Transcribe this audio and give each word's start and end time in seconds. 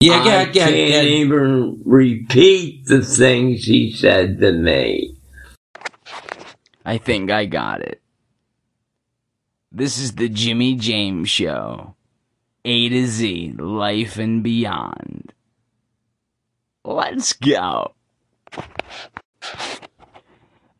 Yeah, 0.00 0.12
I 0.12 0.24
yeah, 0.24 0.40
yeah, 0.40 0.64
can't 0.66 0.76
yeah. 0.76 1.02
even 1.02 1.82
repeat 1.84 2.86
the 2.86 3.02
things 3.02 3.64
he 3.64 3.92
said 3.92 4.38
to 4.40 4.52
me. 4.52 5.16
I 6.84 6.98
think 6.98 7.32
I 7.32 7.46
got 7.46 7.82
it. 7.82 8.00
This 9.72 9.98
is 9.98 10.14
the 10.14 10.28
Jimmy 10.28 10.76
James 10.76 11.28
Show. 11.28 11.96
A 12.64 12.88
to 12.88 13.06
Z, 13.06 13.54
life 13.58 14.18
and 14.18 14.42
beyond. 14.42 15.32
Let's 16.84 17.32
go. 17.32 17.94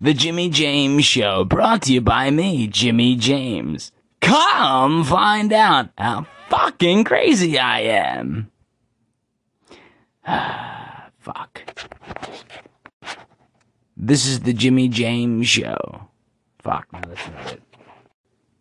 The 0.01 0.15
Jimmy 0.15 0.49
James 0.49 1.05
Show, 1.05 1.45
brought 1.45 1.83
to 1.83 1.93
you 1.93 2.01
by 2.01 2.31
me, 2.31 2.69
Jimmy 2.69 3.17
James. 3.17 3.91
Come 4.21 5.03
find 5.03 5.53
out 5.53 5.91
how 5.99 6.27
fucking 6.49 7.03
crazy 7.03 7.59
I 7.59 7.81
am. 7.81 8.51
Fuck. 11.19 11.63
This 13.97 14.27
is 14.27 14.41
the 14.41 14.53
Jimmy 14.53 14.89
James 14.89 15.49
Show. 15.49 16.09
Fuck, 16.59 16.87
no, 16.93 17.01
that's 17.07 17.29
not 17.29 17.53
it. 17.53 17.63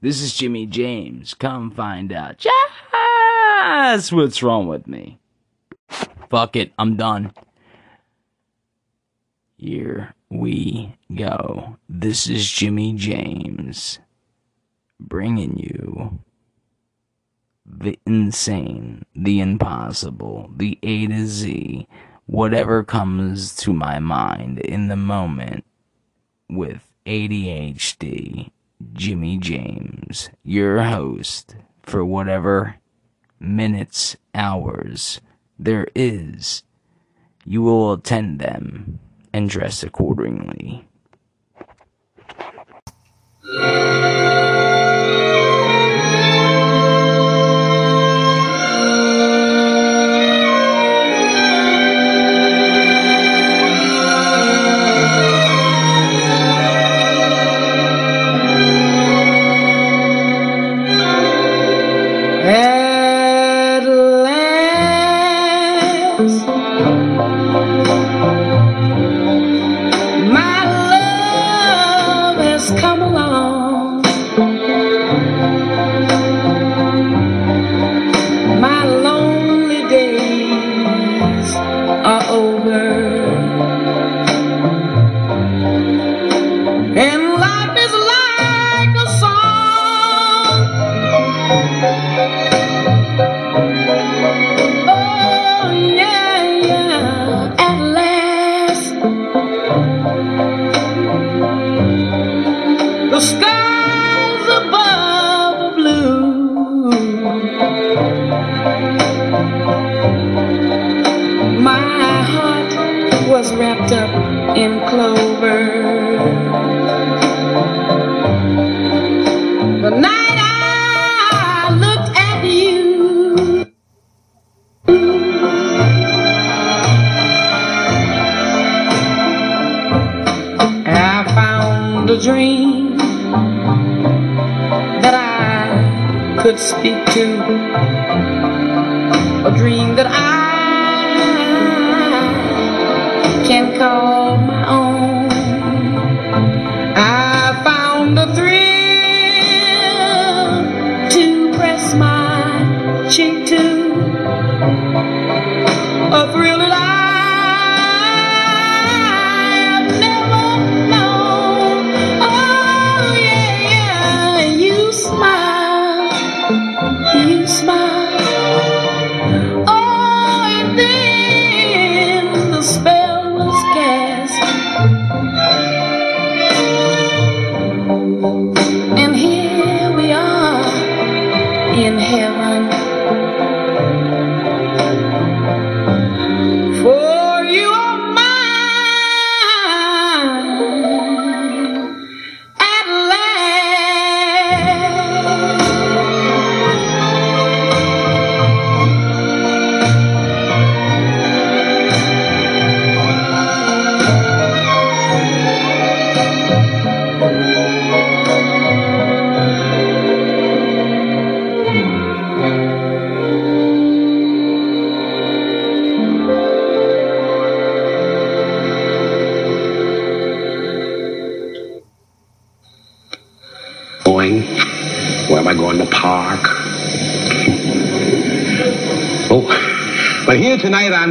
This 0.01 0.21
is 0.21 0.33
Jimmy 0.33 0.65
James. 0.65 1.33
Come 1.33 1.71
find 1.71 2.13
out 2.13 2.37
just 2.37 4.13
what's 4.13 4.41
wrong 4.41 4.67
with 4.67 4.87
me. 4.87 5.19
Fuck 6.29 6.55
it, 6.55 6.71
I'm 6.79 6.95
done. 6.95 7.33
Here 9.57 10.13
we 10.29 10.95
go. 11.13 11.77
This 11.89 12.29
is 12.29 12.49
Jimmy 12.49 12.93
James 12.93 13.99
bringing 14.99 15.57
you 15.57 16.19
the 17.67 17.99
insane, 18.05 19.03
the 19.15 19.39
impossible, 19.39 20.49
the 20.55 20.79
A 20.83 21.07
to 21.07 21.25
Z, 21.27 21.87
whatever 22.25 22.83
comes 22.83 23.55
to 23.57 23.73
my 23.73 23.99
mind 23.99 24.59
in 24.59 24.87
the 24.87 24.95
moment 24.95 25.65
with 26.49 26.91
ADHD, 27.05 28.51
Jimmy 28.93 29.37
James, 29.37 30.29
your 30.43 30.83
host 30.83 31.55
for 31.83 32.05
whatever 32.05 32.75
minutes, 33.39 34.15
hours 34.33 35.21
there 35.59 35.87
is. 35.95 36.63
You 37.45 37.61
will 37.61 37.93
attend 37.93 38.39
them 38.39 38.99
and 39.33 39.49
dress 39.49 39.83
accordingly. 39.83 40.87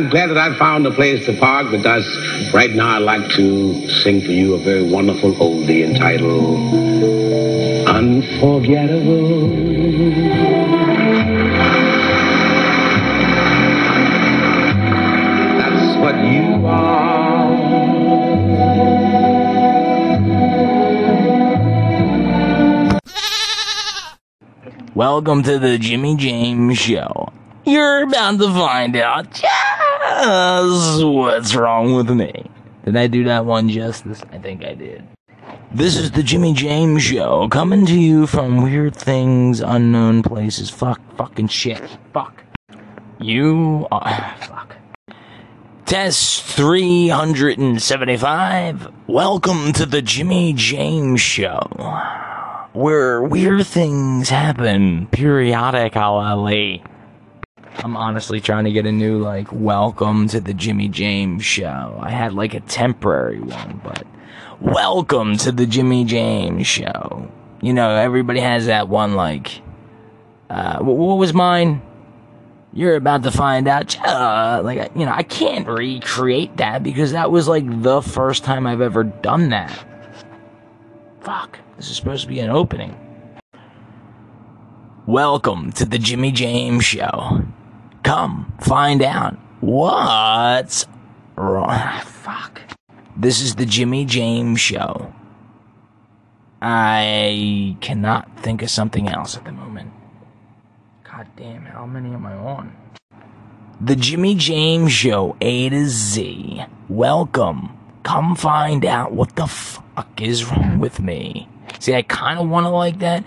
I'm 0.07 0.13
glad 0.13 0.31
that 0.31 0.39
I 0.39 0.57
found 0.57 0.87
a 0.87 0.93
place 0.93 1.27
to 1.27 1.33
park 1.33 1.73
because 1.73 2.07
right 2.55 2.71
now 2.71 2.95
I'd 2.95 2.99
like 3.03 3.29
to 3.31 3.91
sing 3.91 4.21
for 4.21 4.31
you 4.31 4.55
a 4.55 4.59
very 4.59 4.85
wonderful 4.89 5.33
oldie 5.33 5.85
entitled 5.85 6.75
Unforgettable. 7.89 9.49
That's 15.59 15.97
what 15.99 16.15
you 16.25 16.67
are. 16.69 17.57
Welcome 24.95 25.43
to 25.43 25.59
the 25.59 25.79
Jimmy 25.79 26.15
James 26.15 26.79
Show. 26.79 27.33
You're 27.65 28.05
about 28.05 28.39
to 28.39 28.47
find 28.51 28.95
out 28.95 29.43
what's 30.19 31.55
wrong 31.55 31.95
with 31.95 32.11
me. 32.11 32.51
Did 32.85 32.97
I 32.97 33.07
do 33.07 33.23
that 33.25 33.45
one 33.45 33.69
justice? 33.69 34.23
I 34.33 34.39
think 34.39 34.65
I 34.65 34.73
did. 34.75 35.07
This 35.73 35.97
is 35.97 36.13
the 36.13 36.23
Jimmy 36.23 36.55
James 36.55 37.03
Show, 37.03 37.49
coming 37.49 37.85
to 37.87 38.01
you 38.01 38.27
from 38.27 38.63
weird 38.63 38.97
things, 38.97 39.61
unknown 39.61 40.23
places. 40.23 40.71
Fuck, 40.71 41.01
fucking 41.17 41.49
shit. 41.49 41.99
Fuck. 42.15 42.45
You 43.21 43.87
are. 43.91 44.35
Fuck. 44.41 44.77
Test 45.85 46.45
375. 46.45 48.89
Welcome 49.07 49.75
to 49.75 49.85
the 49.85 50.01
Jimmy 50.01 50.55
James 50.55 51.21
Show, 51.21 51.61
where 52.73 53.23
weird 53.23 53.67
things 53.67 54.31
happen 54.31 55.09
periodically. 55.09 56.83
I'm 57.79 57.97
honestly 57.97 58.41
trying 58.41 58.65
to 58.65 58.73
get 58.73 58.87
a 58.87 58.93
new, 58.93 59.19
like, 59.19 59.49
welcome 59.53 60.29
to 60.29 60.41
the 60.41 60.55
Jimmy 60.55 60.89
James 60.89 61.45
Show. 61.45 61.99
I 62.01 62.11
had, 62.11 62.33
like, 62.33 62.55
a 62.55 62.61
temporary 62.61 63.41
one, 63.41 63.81
but 63.85 64.07
welcome 64.61 65.37
to 65.39 65.53
the 65.53 65.67
Jimmy 65.67 66.05
James 66.05 66.67
Show. 66.67 67.31
You 67.61 67.75
know, 67.75 67.91
everybody 67.91 68.41
has 68.41 68.67
that 68.67 68.89
one, 68.89 69.15
like, 69.15 69.61
uh, 70.49 70.79
wh- 70.79 70.99
what 70.99 71.19
was 71.19 71.35
mine? 71.35 71.83
You're 72.73 72.97
about 72.97 73.23
to 73.25 73.31
find 73.31 73.69
out. 73.69 73.99
Uh, 74.01 74.63
like, 74.65 74.91
you 74.97 75.05
know, 75.05 75.13
I 75.13 75.23
can't 75.23 75.69
recreate 75.69 76.57
that 76.57 76.83
because 76.83 77.13
that 77.13 77.31
was 77.31 77.47
like 77.49 77.65
the 77.83 78.03
first 78.03 78.45
time 78.45 78.67
I've 78.67 78.81
ever 78.81 79.05
done 79.05 79.51
that. 79.51 79.85
Fuck. 81.21 81.59
This 81.77 81.91
is 81.91 81.97
supposed 81.97 82.23
to 82.23 82.29
be 82.29 82.41
an 82.41 82.51
opening. 82.51 82.97
Welcome 85.07 85.73
to 85.73 85.85
the 85.85 85.99
Jimmy 85.99 86.33
James 86.33 86.85
Show. 86.85 87.45
Come 88.07 88.53
find 88.61 89.03
out 89.03 89.37
what's 89.59 90.87
wrong. 91.35 91.67
Ah, 91.69 92.05
fuck. 92.07 92.61
This 93.17 93.41
is 93.41 93.57
the 93.57 93.67
Jimmy 93.67 94.05
James 94.05 94.61
Show. 94.61 95.13
I 96.63 97.77
cannot 97.81 98.31
think 98.39 98.63
of 98.63 98.71
something 98.71 99.09
else 99.09 99.37
at 99.37 99.45
the 99.45 99.51
moment. 99.51 99.93
God 101.03 101.27
damn, 101.37 101.65
how 101.65 101.85
many 101.85 102.15
am 102.15 102.27
I 102.27 102.35
on? 102.35 102.77
The 103.81 103.97
Jimmy 103.97 104.37
James 104.37 104.93
Show, 104.93 105.37
A 105.41 105.69
to 105.71 105.87
Z. 105.87 106.65
Welcome. 106.89 107.77
Come 108.05 108.37
find 108.37 108.85
out 108.85 109.15
what 109.15 109.35
the 109.35 109.49
fuck 109.49 110.23
is 110.23 110.49
wrong 110.49 110.79
with 110.79 111.01
me. 111.01 111.49
See, 111.81 111.93
I 111.93 112.03
kind 112.03 112.39
of 112.39 112.49
want 112.49 112.67
to 112.67 112.71
like 112.71 113.01
that. 113.01 113.25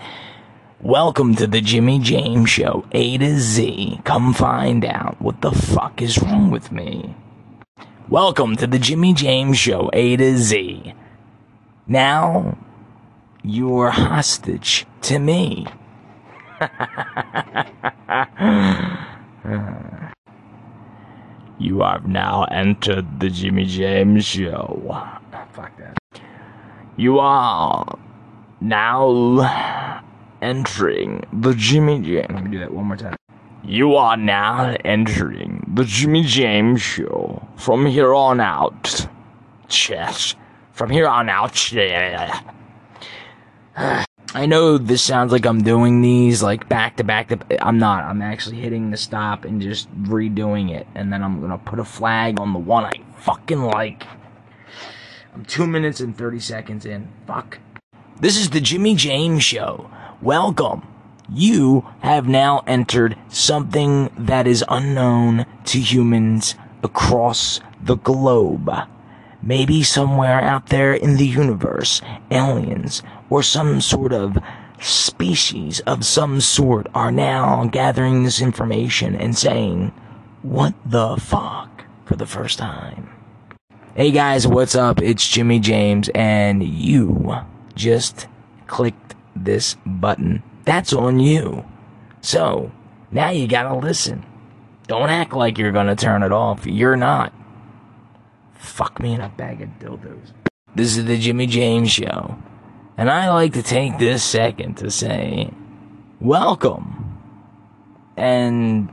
Welcome 0.82 1.34
to 1.34 1.46
the 1.46 1.60
Jimmy 1.60 1.98
James 1.98 2.48
Show, 2.48 2.86
A 2.92 3.18
to 3.18 3.38
Z. 3.38 4.00
Come 4.04 4.32
find 4.32 4.82
out 4.82 5.20
what 5.20 5.42
the 5.42 5.50
fuck 5.50 6.00
is 6.00 6.22
wrong 6.22 6.50
with 6.50 6.72
me. 6.72 7.14
Welcome 8.08 8.56
to 8.56 8.66
the 8.66 8.78
Jimmy 8.78 9.12
James 9.12 9.58
Show, 9.58 9.90
A 9.92 10.16
to 10.16 10.38
Z. 10.38 10.94
Now, 11.86 12.56
you're 13.42 13.90
hostage 13.90 14.86
to 15.02 15.18
me. 15.18 15.66
You 21.60 21.82
have 21.82 22.06
now 22.06 22.44
entered 22.44 23.20
the 23.20 23.28
Jimmy 23.28 23.66
James 23.66 24.24
Show. 24.24 24.80
Fuck 25.52 25.76
that. 25.76 25.98
You 26.96 27.18
are 27.18 27.98
now 28.62 30.00
entering 30.42 31.26
the 31.32 31.54
Jimmy 31.54 32.00
James. 32.00 32.26
Let 32.30 32.44
me 32.44 32.50
do 32.50 32.58
that 32.60 32.72
one 32.72 32.86
more 32.86 32.96
time. 32.96 33.16
You 33.62 33.96
are 33.96 34.16
now 34.16 34.76
entering 34.84 35.70
the 35.74 35.84
Jimmy 35.84 36.24
James 36.24 36.80
Show. 36.80 37.46
From 37.56 37.86
here 37.86 38.14
on 38.14 38.40
out, 38.40 39.06
chess. 39.68 40.34
From 40.72 40.90
here 40.90 41.06
on 41.06 41.28
out. 41.28 41.72
I 44.32 44.46
know 44.46 44.78
this 44.78 45.02
sounds 45.02 45.32
like 45.32 45.44
I'm 45.44 45.62
doing 45.62 46.00
these 46.00 46.42
like 46.42 46.68
back 46.68 46.96
to 46.96 47.04
back. 47.04 47.28
To, 47.28 47.66
I'm 47.66 47.78
not. 47.78 48.04
I'm 48.04 48.22
actually 48.22 48.56
hitting 48.56 48.90
the 48.90 48.96
stop 48.96 49.44
and 49.44 49.60
just 49.60 49.92
redoing 50.04 50.70
it, 50.70 50.86
and 50.94 51.12
then 51.12 51.22
I'm 51.22 51.40
gonna 51.40 51.58
put 51.58 51.80
a 51.80 51.84
flag 51.84 52.40
on 52.40 52.52
the 52.52 52.58
one 52.58 52.84
I 52.84 52.92
fucking 53.18 53.62
like. 53.62 54.04
I'm 55.34 55.44
two 55.44 55.66
minutes 55.66 56.00
and 56.00 56.16
thirty 56.16 56.40
seconds 56.40 56.86
in. 56.86 57.12
Fuck. 57.26 57.58
This 58.20 58.36
is 58.36 58.50
the 58.50 58.60
Jimmy 58.60 58.94
James 58.94 59.42
Show. 59.42 59.90
Welcome. 60.22 60.86
You 61.30 61.88
have 62.00 62.28
now 62.28 62.62
entered 62.66 63.16
something 63.30 64.10
that 64.18 64.46
is 64.46 64.62
unknown 64.68 65.46
to 65.64 65.80
humans 65.80 66.56
across 66.82 67.60
the 67.80 67.96
globe. 67.96 68.70
Maybe 69.42 69.82
somewhere 69.82 70.42
out 70.42 70.66
there 70.66 70.92
in 70.92 71.16
the 71.16 71.26
universe, 71.26 72.02
aliens 72.30 73.02
or 73.30 73.42
some 73.42 73.80
sort 73.80 74.12
of 74.12 74.36
species 74.78 75.80
of 75.80 76.04
some 76.04 76.42
sort 76.42 76.86
are 76.94 77.10
now 77.10 77.64
gathering 77.64 78.22
this 78.24 78.42
information 78.42 79.14
and 79.14 79.38
saying, 79.38 79.90
What 80.42 80.74
the 80.84 81.16
fuck? 81.16 81.84
for 82.04 82.16
the 82.16 82.26
first 82.26 82.58
time. 82.58 83.08
Hey 83.94 84.10
guys, 84.10 84.46
what's 84.46 84.74
up? 84.74 85.00
It's 85.00 85.26
Jimmy 85.26 85.60
James, 85.60 86.10
and 86.12 86.62
you 86.62 87.36
just 87.76 88.26
clicked 88.66 89.14
this 89.34 89.76
button. 89.86 90.42
That's 90.64 90.92
on 90.92 91.20
you. 91.20 91.64
So, 92.20 92.70
now 93.10 93.30
you 93.30 93.46
gotta 93.46 93.74
listen. 93.74 94.24
Don't 94.86 95.08
act 95.10 95.32
like 95.32 95.58
you're 95.58 95.72
gonna 95.72 95.96
turn 95.96 96.22
it 96.22 96.32
off. 96.32 96.66
You're 96.66 96.96
not. 96.96 97.32
Fuck 98.54 99.00
me 99.00 99.14
in 99.14 99.20
a 99.20 99.28
bag 99.28 99.62
of 99.62 99.68
dildos. 99.78 100.32
This 100.74 100.96
is 100.96 101.04
the 101.04 101.18
Jimmy 101.18 101.46
James 101.46 101.90
Show. 101.90 102.36
And 102.96 103.10
I 103.10 103.30
like 103.30 103.54
to 103.54 103.62
take 103.62 103.98
this 103.98 104.22
second 104.22 104.76
to 104.78 104.90
say, 104.90 105.50
welcome. 106.20 107.18
And. 108.16 108.90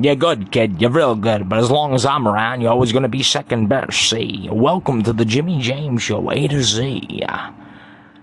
Fuck. 0.00 0.04
You're 0.04 0.16
good, 0.16 0.50
kid. 0.50 0.80
You're 0.80 0.90
real 0.90 1.14
good. 1.14 1.48
But 1.48 1.58
as 1.58 1.70
long 1.70 1.94
as 1.94 2.06
I'm 2.06 2.26
around, 2.26 2.60
you're 2.60 2.70
always 2.70 2.92
gonna 2.92 3.08
be 3.08 3.22
second 3.22 3.68
best. 3.68 4.08
See? 4.08 4.48
Welcome 4.50 5.02
to 5.02 5.12
the 5.12 5.24
Jimmy 5.24 5.60
James 5.60 6.02
Show, 6.02 6.30
A 6.30 6.48
to 6.48 6.62
Z. 6.62 7.22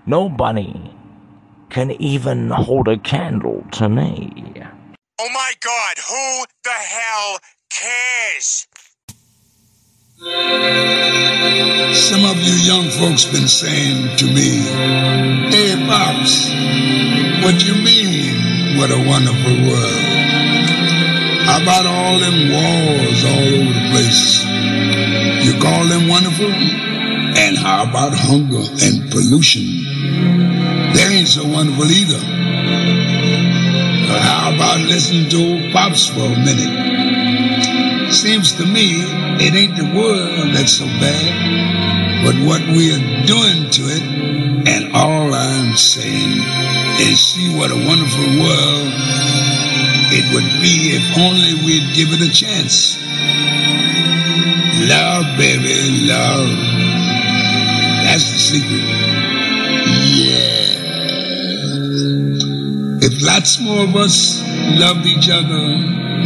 Nobody 0.06 0.90
can 1.70 1.90
even 1.92 2.50
hold 2.50 2.88
a 2.88 2.98
candle 2.98 3.64
to 3.72 3.88
me. 3.88 4.54
Oh 5.20 5.28
my 5.32 5.52
god, 5.60 5.98
who 6.08 6.44
the 6.64 6.70
hell 6.70 7.38
cares? 7.70 8.66
Some 11.94 12.24
of 12.24 12.36
you 12.38 12.54
young 12.54 12.88
folks 12.90 13.24
been 13.26 13.48
saying 13.48 14.16
to 14.16 14.24
me, 14.26 14.62
Hey 15.50 15.76
Pops, 15.86 16.48
what 17.44 17.64
you 17.64 17.74
mean, 17.82 18.78
what 18.78 18.90
a 18.90 19.08
wonderful 19.08 19.56
world? 19.68 20.47
How 21.48 21.62
about 21.62 21.86
all 21.86 22.18
them 22.18 22.52
wars 22.52 23.24
all 23.24 23.48
over 23.56 23.72
the 23.72 23.88
place? 23.90 24.44
You 25.46 25.58
call 25.58 25.82
them 25.86 26.06
wonderful? 26.06 26.52
And 26.52 27.56
how 27.56 27.88
about 27.88 28.12
hunger 28.12 28.60
and 28.84 29.10
pollution? 29.10 29.64
They 30.92 31.04
ain't 31.08 31.26
so 31.26 31.48
wonderful 31.48 31.90
either. 31.90 32.20
But 34.12 34.20
how 34.20 34.52
about 34.54 34.80
listening 34.92 35.30
to 35.30 35.36
old 35.38 35.72
Pops 35.72 36.06
for 36.08 36.20
a 36.20 36.38
minute? 36.38 38.12
Seems 38.12 38.52
to 38.58 38.66
me 38.66 39.00
it 39.40 39.54
ain't 39.54 39.74
the 39.78 39.88
world 39.96 40.54
that's 40.54 40.72
so 40.72 40.84
bad, 41.00 42.26
but 42.26 42.36
what 42.44 42.60
we 42.76 42.92
are 42.92 43.24
doing 43.24 43.70
to 43.70 43.82
it. 43.88 44.02
And 44.68 44.92
all 44.94 45.32
I'm 45.32 45.78
saying 45.78 46.42
is 47.08 47.18
see 47.18 47.56
what 47.56 47.70
a 47.70 47.86
wonderful 47.88 48.44
world 48.44 49.57
it 50.10 50.24
would 50.34 50.50
be 50.62 50.96
if 50.96 51.04
only 51.18 51.54
we'd 51.64 51.94
give 51.94 52.12
it 52.12 52.20
a 52.22 52.32
chance. 52.32 52.96
Love, 54.88 55.26
baby, 55.36 56.06
love. 56.06 56.48
That's 58.04 58.30
the 58.32 58.38
secret. 58.38 58.84
Yeah. 60.16 60.58
If 63.00 63.22
lots 63.22 63.60
more 63.60 63.84
of 63.84 63.96
us 63.96 64.40
loved 64.78 65.06
each 65.06 65.28
other, 65.30 65.76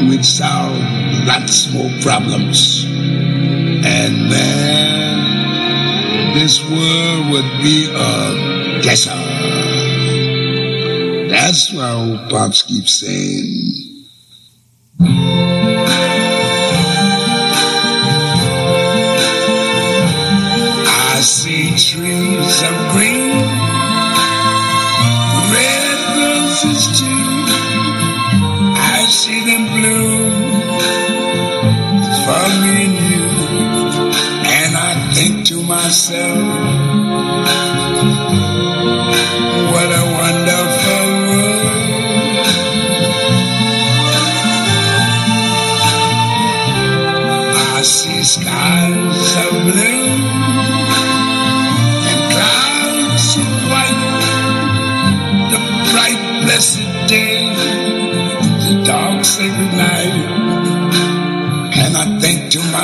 we'd 0.08 0.24
solve 0.24 0.78
lots 1.26 1.72
more 1.72 1.90
problems. 2.00 2.84
And 2.84 4.28
man, 4.30 5.14
this 6.34 6.60
world 6.62 7.30
would 7.32 7.50
be 7.62 7.90
a 7.90 8.80
desert. 8.82 9.42
That's 11.30 11.72
why 11.72 11.90
old 11.92 12.30
Pops 12.30 12.62
keeps 12.62 12.94
saying, 13.00 13.61
trees 21.92 22.62
of 22.62 22.92
green, 22.92 23.11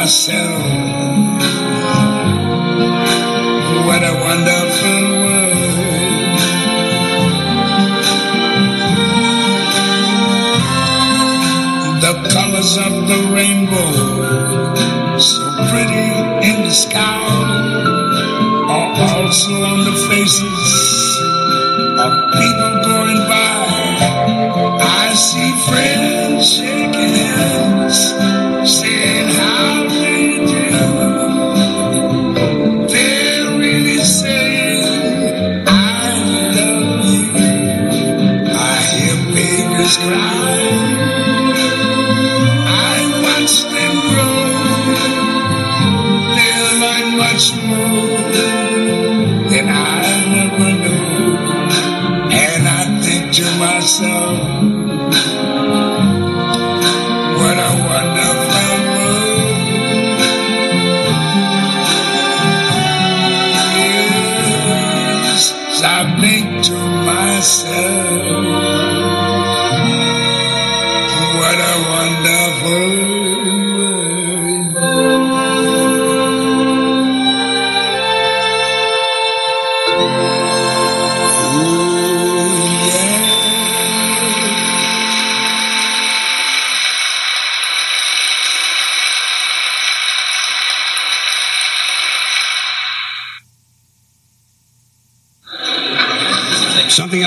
think 0.06 1.37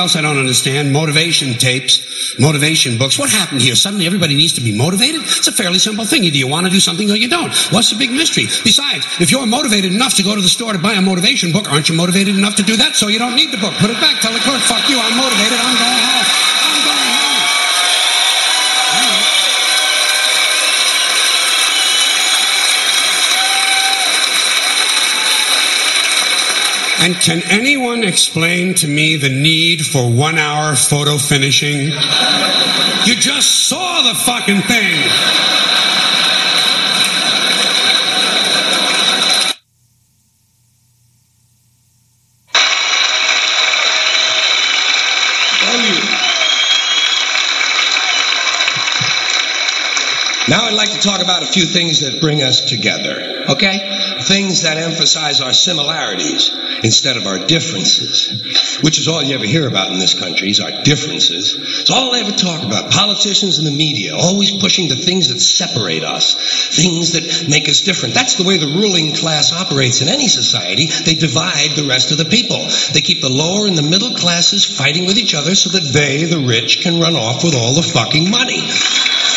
else 0.01 0.15
I 0.15 0.21
don't 0.21 0.41
understand 0.41 0.91
motivation 0.91 1.53
tapes, 1.53 2.01
motivation 2.39 2.97
books. 2.97 3.19
What 3.19 3.29
happened 3.29 3.61
here? 3.61 3.75
Suddenly 3.75 4.07
everybody 4.07 4.33
needs 4.33 4.53
to 4.53 4.61
be 4.61 4.73
motivated? 4.75 5.21
It's 5.21 5.47
a 5.47 5.51
fairly 5.51 5.77
simple 5.77 6.05
thing. 6.05 6.23
Either 6.23 6.37
you 6.37 6.47
want 6.47 6.65
to 6.65 6.73
do 6.73 6.79
something 6.79 7.09
or 7.11 7.15
you 7.15 7.29
don't. 7.29 7.53
What's 7.69 7.91
the 7.91 7.97
big 7.97 8.09
mystery? 8.09 8.45
Besides, 8.63 9.05
if 9.21 9.29
you're 9.29 9.45
motivated 9.45 9.93
enough 9.93 10.15
to 10.15 10.23
go 10.23 10.33
to 10.33 10.41
the 10.41 10.49
store 10.49 10.73
to 10.73 10.79
buy 10.79 10.93
a 10.93 11.01
motivation 11.01 11.51
book, 11.51 11.71
aren't 11.71 11.87
you 11.87 11.95
motivated 11.95 12.35
enough 12.35 12.55
to 12.55 12.63
do 12.63 12.75
that? 12.77 12.95
So 12.95 13.09
you 13.09 13.19
don't 13.19 13.35
need 13.35 13.51
the 13.53 13.61
book. 13.61 13.73
Put 13.77 13.91
it 13.91 14.01
back. 14.01 14.19
Tell 14.21 14.33
the 14.33 14.39
clerk, 14.39 14.61
fuck 14.65 14.89
you. 14.89 14.97
I'm 14.97 15.15
motivated. 15.15 15.59
I'm 15.61 15.77
going 15.77 16.01
home. 16.01 16.25
I'm 16.65 16.81
going 16.81 16.97
home. 17.13 17.29
All 18.97 19.05
right. 19.05 19.31
And 27.11 27.19
can 27.19 27.41
anyone 27.51 28.05
explain 28.05 28.73
to 28.75 28.87
me 28.87 29.17
the 29.17 29.27
need 29.27 29.85
for 29.85 30.09
one 30.09 30.37
hour 30.37 30.77
photo 30.77 31.17
finishing? 31.17 31.87
You 33.05 33.15
just 33.15 33.67
saw 33.67 34.01
the 34.03 34.15
fucking 34.15 34.61
thing. 34.61 34.95
Now 50.47 50.65
I'd 50.65 50.73
like 50.73 50.91
to 50.91 50.99
talk 50.99 51.20
about 51.31 51.47
a 51.47 51.53
few 51.53 51.65
things 51.65 52.01
that 52.01 52.19
bring 52.19 52.43
us 52.43 52.59
together, 52.67 53.45
okay? 53.47 53.79
Things 54.23 54.63
that 54.63 54.75
emphasize 54.75 55.39
our 55.39 55.53
similarities 55.53 56.51
instead 56.83 57.15
of 57.15 57.25
our 57.25 57.39
differences, 57.47 58.81
which 58.83 58.99
is 58.99 59.07
all 59.07 59.23
you 59.23 59.35
ever 59.35 59.45
hear 59.45 59.65
about 59.65 59.91
in 59.91 59.99
this 59.99 60.19
country 60.19 60.49
is 60.49 60.59
our 60.59 60.83
differences. 60.83 61.55
It's 61.79 61.89
all 61.89 62.11
they 62.11 62.19
ever 62.19 62.35
talk 62.35 62.63
about. 62.63 62.91
Politicians 62.91 63.59
and 63.59 63.67
the 63.67 63.71
media 63.71 64.13
always 64.13 64.51
pushing 64.51 64.89
the 64.89 64.97
things 64.97 65.29
that 65.29 65.39
separate 65.39 66.03
us, 66.03 66.35
things 66.75 67.13
that 67.13 67.47
make 67.49 67.69
us 67.69 67.79
different. 67.79 68.13
That's 68.13 68.35
the 68.35 68.43
way 68.43 68.57
the 68.57 68.67
ruling 68.67 69.15
class 69.15 69.53
operates 69.53 70.01
in 70.01 70.09
any 70.09 70.27
society. 70.27 70.87
They 70.87 71.15
divide 71.15 71.77
the 71.77 71.87
rest 71.87 72.11
of 72.11 72.17
the 72.17 72.25
people. 72.25 72.59
They 72.91 72.99
keep 72.99 73.21
the 73.21 73.31
lower 73.31 73.67
and 73.67 73.77
the 73.77 73.87
middle 73.87 74.15
classes 74.17 74.65
fighting 74.65 75.05
with 75.05 75.17
each 75.17 75.33
other 75.33 75.55
so 75.55 75.69
that 75.79 75.93
they, 75.93 76.25
the 76.25 76.43
rich, 76.43 76.81
can 76.83 76.99
run 76.99 77.15
off 77.15 77.45
with 77.45 77.55
all 77.55 77.73
the 77.73 77.87
fucking 77.87 78.29
money. 78.29 78.59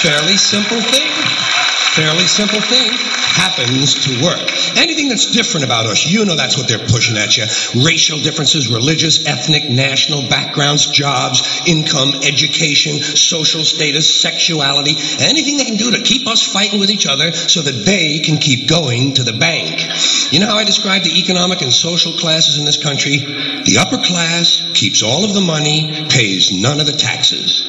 Fairly 0.02 0.36
simple 0.36 0.82
thing. 0.82 1.53
Fairly 1.94 2.26
simple 2.26 2.60
thing 2.60 2.90
happens 2.90 3.94
to 4.06 4.24
work. 4.24 4.50
Anything 4.76 5.08
that's 5.08 5.30
different 5.30 5.64
about 5.64 5.86
us, 5.86 6.04
you 6.04 6.24
know 6.24 6.34
that's 6.34 6.58
what 6.58 6.66
they're 6.66 6.84
pushing 6.88 7.16
at 7.16 7.36
you. 7.36 7.44
Racial 7.84 8.18
differences, 8.18 8.66
religious, 8.66 9.24
ethnic, 9.26 9.70
national 9.70 10.28
backgrounds, 10.28 10.88
jobs, 10.88 11.62
income, 11.68 12.14
education, 12.24 12.98
social 12.98 13.62
status, 13.62 14.10
sexuality, 14.20 14.96
anything 15.20 15.56
they 15.56 15.64
can 15.64 15.76
do 15.76 15.92
to 15.92 16.02
keep 16.02 16.26
us 16.26 16.42
fighting 16.42 16.80
with 16.80 16.90
each 16.90 17.06
other 17.06 17.30
so 17.30 17.62
that 17.62 17.86
they 17.86 18.18
can 18.18 18.38
keep 18.38 18.68
going 18.68 19.14
to 19.14 19.22
the 19.22 19.32
bank. 19.32 19.78
You 20.32 20.40
know 20.40 20.46
how 20.46 20.56
I 20.56 20.64
describe 20.64 21.04
the 21.04 21.16
economic 21.20 21.62
and 21.62 21.72
social 21.72 22.12
classes 22.14 22.58
in 22.58 22.64
this 22.64 22.82
country? 22.82 23.18
The 23.18 23.78
upper 23.78 24.02
class 24.02 24.68
keeps 24.74 25.04
all 25.04 25.24
of 25.24 25.32
the 25.32 25.40
money, 25.40 26.06
pays 26.10 26.50
none 26.50 26.80
of 26.80 26.86
the 26.86 26.98
taxes. 26.98 27.62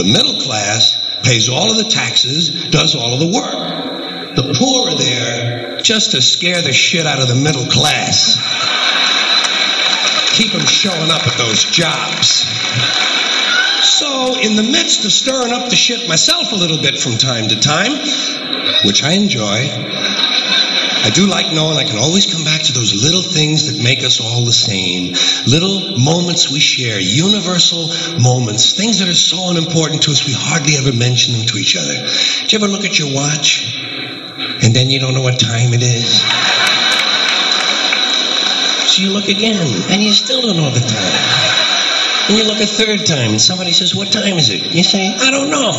The 0.00 0.10
middle 0.10 0.40
class 0.40 0.96
pays 1.22 1.50
all 1.50 1.70
of 1.70 1.76
the 1.76 1.90
taxes, 1.90 2.70
does 2.70 2.94
all 2.94 3.12
of 3.12 3.20
the 3.20 3.26
work. 3.26 4.34
The 4.34 4.54
poor 4.56 4.88
are 4.88 4.96
there 4.96 5.82
just 5.82 6.12
to 6.12 6.22
scare 6.22 6.62
the 6.62 6.72
shit 6.72 7.04
out 7.04 7.20
of 7.20 7.28
the 7.28 7.34
middle 7.34 7.66
class. 7.66 8.32
Keep 10.38 10.52
them 10.52 10.64
showing 10.64 11.10
up 11.10 11.26
at 11.26 11.36
those 11.36 11.66
jobs. 11.66 12.28
So, 13.84 14.40
in 14.40 14.56
the 14.56 14.62
midst 14.62 15.04
of 15.04 15.12
stirring 15.12 15.52
up 15.52 15.68
the 15.68 15.76
shit 15.76 16.08
myself 16.08 16.50
a 16.52 16.56
little 16.56 16.78
bit 16.78 16.98
from 16.98 17.18
time 17.18 17.48
to 17.48 17.60
time, 17.60 17.92
which 18.86 19.04
I 19.04 19.12
enjoy, 19.12 19.68
I 21.02 21.08
do 21.08 21.26
like 21.26 21.52
knowing 21.52 21.78
I 21.78 21.84
can 21.84 21.96
always 21.96 22.28
come 22.28 22.44
back 22.44 22.62
to 22.62 22.72
those 22.72 22.92
little 22.92 23.22
things 23.22 23.72
that 23.72 23.82
make 23.82 24.04
us 24.04 24.20
all 24.20 24.44
the 24.44 24.52
same. 24.52 25.16
Little 25.48 25.98
moments 25.98 26.52
we 26.52 26.60
share, 26.60 27.00
universal 27.00 27.88
moments, 28.20 28.76
things 28.76 28.98
that 29.00 29.08
are 29.08 29.14
so 29.14 29.48
unimportant 29.48 30.02
to 30.04 30.10
us 30.10 30.26
we 30.26 30.34
hardly 30.36 30.76
ever 30.76 30.92
mention 30.92 31.32
them 31.32 31.46
to 31.46 31.56
each 31.56 31.76
other. 31.76 31.96
Do 31.96 32.48
you 32.52 32.58
ever 32.60 32.68
look 32.68 32.84
at 32.84 32.98
your 32.98 33.14
watch 33.14 33.80
and 34.62 34.76
then 34.76 34.90
you 34.90 35.00
don't 35.00 35.14
know 35.14 35.22
what 35.22 35.40
time 35.40 35.72
it 35.72 35.82
is? 35.82 36.20
So 38.92 39.02
you 39.02 39.10
look 39.10 39.28
again 39.28 39.56
and 39.88 40.02
you 40.02 40.12
still 40.12 40.42
don't 40.42 40.56
know 40.56 40.68
the 40.68 40.84
time. 40.84 41.50
And 42.28 42.36
you 42.36 42.44
look 42.44 42.60
a 42.60 42.66
third 42.66 43.06
time 43.06 43.30
and 43.30 43.40
somebody 43.40 43.72
says, 43.72 43.94
What 43.94 44.12
time 44.12 44.36
is 44.36 44.50
it? 44.50 44.74
You 44.74 44.84
say, 44.84 45.08
I 45.08 45.30
don't 45.30 45.48
know. 45.50 45.72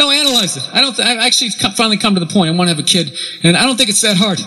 No, 0.00 0.10
analyze 0.10 0.56
it. 0.56 0.66
I 0.72 0.80
don't. 0.80 0.96
Th- 0.96 1.06
I 1.06 1.26
actually 1.26 1.50
finally 1.50 1.98
come 1.98 2.14
to 2.14 2.20
the 2.20 2.26
point. 2.26 2.48
I 2.48 2.56
want 2.56 2.70
to 2.70 2.74
have 2.74 2.82
a 2.82 2.88
kid, 2.88 3.18
and 3.42 3.54
I 3.54 3.66
don't 3.66 3.76
think 3.76 3.90
it's 3.90 4.00
that 4.00 4.16
hard. 4.16 4.40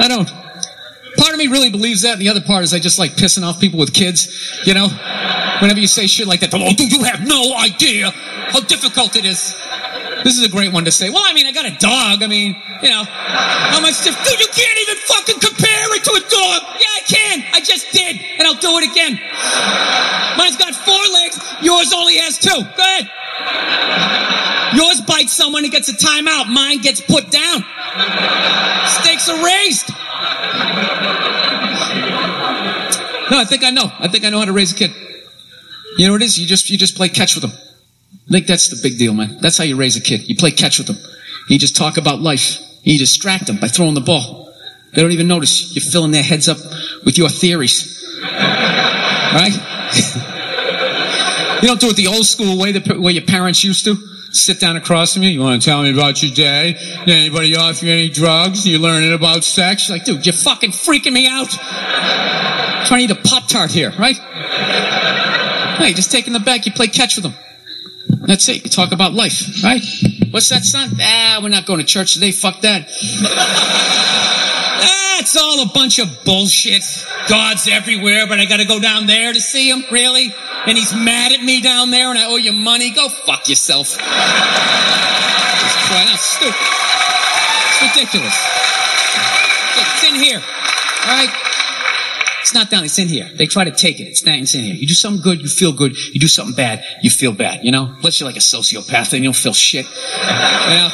I 0.00 0.08
don't. 0.08 0.26
Part 1.18 1.32
of 1.32 1.38
me 1.38 1.48
really 1.48 1.70
believes 1.70 2.02
that, 2.02 2.14
and 2.14 2.22
the 2.22 2.30
other 2.30 2.40
part 2.40 2.64
is 2.64 2.72
I 2.72 2.78
just 2.78 2.98
like 2.98 3.12
pissing 3.12 3.44
off 3.44 3.60
people 3.60 3.78
with 3.78 3.92
kids. 3.92 4.62
You 4.64 4.72
know, 4.72 4.88
Whenever 5.60 5.78
you 5.78 5.86
say 5.86 6.06
shit 6.06 6.26
like 6.26 6.40
that, 6.40 6.50
oh, 6.52 6.72
dude, 6.74 6.90
you 6.90 7.04
have 7.04 7.26
no 7.28 7.54
idea 7.56 8.10
how 8.50 8.60
difficult 8.60 9.14
it 9.14 9.24
is. 9.24 9.54
This 10.24 10.36
is 10.36 10.44
a 10.44 10.48
great 10.48 10.72
one 10.72 10.84
to 10.84 10.90
say. 10.90 11.10
Well, 11.10 11.22
I 11.24 11.32
mean, 11.32 11.46
I 11.46 11.52
got 11.52 11.66
a 11.66 11.76
dog. 11.78 12.22
I 12.22 12.26
mean, 12.26 12.56
you 12.82 12.90
know, 12.90 13.04
how 13.04 13.80
much 13.80 14.02
diff- 14.02 14.16
Dude, 14.24 14.40
you 14.40 14.48
can't 14.50 14.78
even 14.88 14.96
fucking 15.04 15.38
compare 15.38 15.88
it 15.94 16.02
to 16.04 16.12
a 16.16 16.24
dog. 16.26 16.58
Yeah, 16.80 16.88
I 16.88 17.02
can. 17.06 17.44
I 17.52 17.60
just 17.60 17.92
did, 17.92 18.16
and 18.38 18.48
I'll 18.48 18.56
do 18.58 18.72
it 18.80 18.90
again. 18.90 19.20
Mine's 20.36 20.56
got 20.56 20.74
four 20.74 21.00
legs. 21.12 21.38
Yours 21.62 21.92
only 21.92 22.16
has 22.18 22.38
two. 22.38 22.50
Go 22.50 22.82
ahead. 22.82 23.10
Yours 24.74 25.00
bites 25.06 25.32
someone 25.32 25.64
and 25.64 25.72
gets 25.72 25.88
a 25.88 25.92
timeout. 25.92 26.52
Mine 26.52 26.78
gets 26.78 27.00
put 27.00 27.30
down. 27.30 27.64
Stakes 28.86 29.28
are 29.28 29.44
raised. 29.44 29.88
No, 33.30 33.38
I 33.40 33.44
think 33.46 33.64
I 33.64 33.70
know. 33.70 33.90
I 33.98 34.08
think 34.08 34.24
I 34.24 34.30
know 34.30 34.38
how 34.40 34.44
to 34.44 34.52
raise 34.52 34.72
a 34.72 34.74
kid. 34.74 34.90
You 35.96 36.06
know 36.06 36.12
what 36.12 36.22
it 36.22 36.26
is? 36.26 36.38
You 36.38 36.46
just 36.46 36.70
you 36.70 36.76
just 36.76 36.96
play 36.96 37.08
catch 37.08 37.36
with 37.36 37.42
them. 37.42 37.52
I 37.52 38.32
think 38.32 38.46
that's 38.46 38.68
the 38.68 38.80
big 38.82 38.98
deal, 38.98 39.14
man. 39.14 39.38
That's 39.40 39.56
how 39.56 39.64
you 39.64 39.76
raise 39.76 39.96
a 39.96 40.00
kid. 40.00 40.28
You 40.28 40.36
play 40.36 40.50
catch 40.50 40.78
with 40.78 40.88
them. 40.88 40.96
You 41.48 41.58
just 41.58 41.76
talk 41.76 41.96
about 41.96 42.20
life. 42.20 42.58
You 42.82 42.98
distract 42.98 43.46
them 43.46 43.58
by 43.58 43.68
throwing 43.68 43.94
the 43.94 44.00
ball. 44.00 44.52
They 44.92 45.02
don't 45.02 45.12
even 45.12 45.28
notice. 45.28 45.74
You're 45.74 45.84
filling 45.84 46.10
their 46.10 46.22
heads 46.22 46.48
up 46.48 46.58
with 47.04 47.16
your 47.16 47.28
theories. 47.28 48.02
Right? 48.22 49.52
you 51.62 51.68
don't 51.68 51.80
do 51.80 51.88
it 51.88 51.96
the 51.96 52.08
old 52.08 52.26
school 52.26 52.58
way, 52.58 52.72
the 52.72 53.00
way 53.00 53.12
your 53.12 53.24
parents 53.24 53.64
used 53.64 53.84
to. 53.84 53.96
Sit 54.32 54.58
down 54.58 54.76
across 54.76 55.14
from 55.14 55.22
you. 55.22 55.30
You 55.30 55.40
want 55.40 55.62
to 55.62 55.64
tell 55.64 55.82
me 55.82 55.92
about 55.92 56.20
your 56.20 56.32
day? 56.32 56.72
Did 57.06 57.08
anybody 57.08 57.54
offer 57.54 57.86
you 57.86 57.92
any 57.92 58.08
drugs? 58.08 58.66
You 58.66 58.80
learning 58.80 59.12
about 59.12 59.44
sex? 59.44 59.88
Like, 59.88 60.04
dude, 60.04 60.26
you're 60.26 60.32
fucking 60.32 60.72
freaking 60.72 61.12
me 61.12 61.28
out. 61.28 61.56
I'm 61.60 62.86
trying 62.86 63.06
to 63.06 63.14
eat 63.14 63.18
a 63.18 63.28
Pop 63.28 63.46
Tart 63.46 63.70
here, 63.70 63.92
right? 63.96 64.16
Hey, 65.78 65.92
just 65.92 66.10
take 66.10 66.26
in 66.26 66.32
the 66.32 66.40
back. 66.40 66.66
You 66.66 66.72
play 66.72 66.88
catch 66.88 67.16
with 67.16 67.22
them. 67.22 67.34
That's 68.26 68.48
it. 68.48 68.64
You 68.64 68.70
talk 68.70 68.92
about 68.92 69.12
life, 69.12 69.62
right? 69.62 69.82
What's 70.30 70.48
that, 70.48 70.64
son? 70.64 70.90
Ah, 71.00 71.38
we're 71.40 71.48
not 71.48 71.66
going 71.66 71.78
to 71.78 71.86
church 71.86 72.14
today. 72.14 72.32
Fuck 72.32 72.62
that. 72.62 72.88
it's 75.20 75.36
all 75.36 75.62
a 75.62 75.72
bunch 75.72 75.98
of 75.98 76.24
bullshit. 76.24 76.82
God's 77.28 77.68
everywhere, 77.68 78.26
but 78.26 78.40
I 78.40 78.46
got 78.46 78.58
to 78.58 78.66
go 78.66 78.80
down 78.80 79.06
there 79.06 79.32
to 79.32 79.40
see 79.40 79.70
him. 79.70 79.84
Really? 79.90 80.34
And 80.66 80.78
he's 80.78 80.94
mad 80.94 81.32
at 81.32 81.42
me 81.42 81.60
down 81.60 81.90
there, 81.90 82.08
and 82.08 82.18
I 82.18 82.26
owe 82.26 82.36
you 82.36 82.52
money. 82.52 82.90
Go 82.90 83.08
fuck 83.08 83.48
yourself. 83.48 83.98
Out. 84.00 84.08
Stupid. 86.18 86.54
It's 87.68 87.94
ridiculous. 87.94 88.46
It's 89.76 90.04
in 90.04 90.14
here. 90.14 90.38
All 90.38 91.16
right. 91.16 91.30
It's 92.40 92.52
not 92.52 92.68
down. 92.68 92.84
It's 92.84 92.98
in 92.98 93.08
here. 93.08 93.30
They 93.34 93.46
try 93.46 93.64
to 93.64 93.70
take 93.70 94.00
it. 94.00 94.04
It's 94.04 94.24
not. 94.26 94.38
It's 94.38 94.54
in 94.54 94.64
here. 94.64 94.74
You 94.74 94.86
do 94.86 94.94
something 94.94 95.22
good, 95.22 95.40
you 95.40 95.48
feel 95.48 95.72
good. 95.72 95.96
You 96.12 96.20
do 96.20 96.28
something 96.28 96.54
bad, 96.54 96.84
you 97.02 97.10
feel 97.10 97.32
bad. 97.32 97.64
You 97.64 97.72
know, 97.72 97.94
unless 97.96 98.20
you're 98.20 98.28
like 98.28 98.36
a 98.36 98.40
sociopath, 98.40 99.12
and 99.12 99.22
you 99.22 99.28
don't 99.28 99.36
feel 99.36 99.54
shit. 99.54 99.86
You 99.86 100.76
know, 100.76 100.88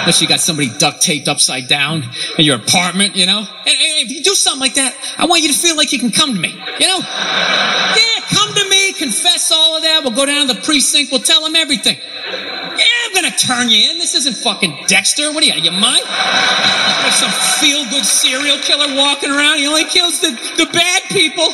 unless 0.00 0.20
you 0.20 0.28
got 0.28 0.40
somebody 0.40 0.70
duct 0.78 1.02
taped 1.02 1.26
upside 1.26 1.66
down 1.68 2.04
in 2.38 2.44
your 2.44 2.56
apartment. 2.56 3.16
You 3.16 3.26
know, 3.26 3.38
and, 3.38 3.48
and 3.66 4.06
if 4.06 4.10
you 4.10 4.22
do 4.22 4.34
something 4.34 4.60
like 4.60 4.74
that, 4.74 4.94
I 5.18 5.26
want 5.26 5.42
you 5.42 5.52
to 5.52 5.58
feel 5.58 5.76
like 5.76 5.92
you 5.92 5.98
can 5.98 6.12
come 6.12 6.34
to 6.34 6.40
me. 6.40 6.50
You 6.78 6.86
know, 6.86 6.98
yeah, 6.98 8.20
come 8.30 8.54
to 8.54 8.67
me, 8.67 8.67
confess 9.08 9.50
all 9.50 9.76
of 9.76 9.82
that. 9.82 10.02
We'll 10.04 10.12
go 10.12 10.26
down 10.26 10.46
to 10.46 10.54
the 10.54 10.60
precinct. 10.60 11.10
We'll 11.10 11.22
tell 11.22 11.42
them 11.42 11.56
everything. 11.56 11.96
Yeah, 11.96 12.84
I'm 13.06 13.14
gonna 13.14 13.30
turn 13.30 13.70
you 13.70 13.90
in. 13.90 13.98
This 13.98 14.14
isn't 14.14 14.36
fucking 14.36 14.84
Dexter. 14.86 15.32
What 15.32 15.42
are 15.42 15.46
you 15.46 15.52
out 15.52 15.58
of 15.58 15.64
your 15.64 15.72
mind? 15.72 16.04
There's 17.02 17.14
some 17.16 17.32
feel-good 17.58 18.04
serial 18.04 18.58
killer 18.58 18.94
walking 18.94 19.30
around. 19.30 19.58
He 19.58 19.66
only 19.66 19.84
kills 19.84 20.20
the, 20.20 20.30
the 20.58 20.68
bad 20.72 21.02
people. 21.08 21.48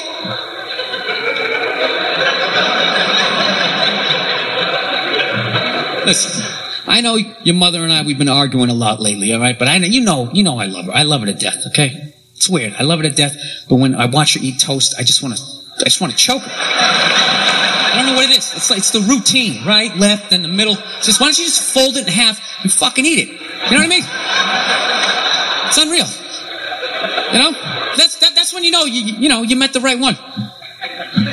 Listen, 6.06 6.44
I 6.86 7.00
know 7.00 7.14
your 7.14 7.54
mother 7.54 7.84
and 7.84 7.92
I, 7.92 8.02
we've 8.02 8.18
been 8.18 8.28
arguing 8.28 8.68
a 8.68 8.74
lot 8.74 9.00
lately, 9.00 9.32
all 9.32 9.40
right? 9.40 9.58
But 9.58 9.68
I 9.68 9.78
know, 9.78 9.86
you 9.86 10.00
know, 10.00 10.28
you 10.32 10.42
know 10.42 10.58
I 10.58 10.66
love 10.66 10.86
her. 10.86 10.92
I 10.92 11.04
love 11.04 11.20
her 11.20 11.26
to 11.28 11.32
death, 11.32 11.62
okay? 11.68 12.12
It's 12.34 12.50
weird. 12.50 12.74
I 12.78 12.82
love 12.82 12.98
her 12.98 13.04
to 13.04 13.14
death, 13.14 13.36
but 13.68 13.76
when 13.76 13.94
I 13.94 14.06
watch 14.06 14.34
her 14.34 14.40
eat 14.42 14.60
toast, 14.60 14.96
I 14.98 15.02
just 15.04 15.22
want 15.22 15.36
to, 15.36 15.42
I 15.78 15.84
just 15.84 16.00
want 16.00 16.12
to 16.12 16.18
choke 16.18 16.42
her. 16.42 16.50
I 16.50 17.98
don't 17.98 18.06
know 18.06 18.14
what 18.14 18.30
it 18.30 18.37
is. 18.37 18.52
It's 18.54 18.70
like, 18.70 18.78
it's 18.78 18.90
the 18.90 19.00
routine, 19.00 19.64
right? 19.64 19.94
Left 19.96 20.32
and 20.32 20.42
the 20.44 20.48
middle. 20.48 20.74
Just, 21.02 21.20
why 21.20 21.26
don't 21.26 21.38
you 21.38 21.44
just 21.44 21.72
fold 21.72 21.96
it 21.96 22.06
in 22.06 22.12
half 22.12 22.40
and 22.62 22.72
fucking 22.72 23.04
eat 23.04 23.18
it? 23.18 23.28
You 23.28 23.70
know 23.70 23.78
what 23.78 23.87
I 23.87 23.88
mean? 23.88 24.04
It's 25.68 25.78
unreal. 25.78 26.06
You 27.32 27.38
know? 27.38 27.52
That's, 27.96 28.18
that, 28.18 28.34
that's 28.34 28.52
when 28.52 28.64
you 28.64 28.70
know, 28.70 28.84
you, 28.84 29.02
you 29.02 29.28
know, 29.28 29.42
you 29.42 29.56
met 29.56 29.72
the 29.72 29.80
right 29.80 29.98
one. 29.98 30.16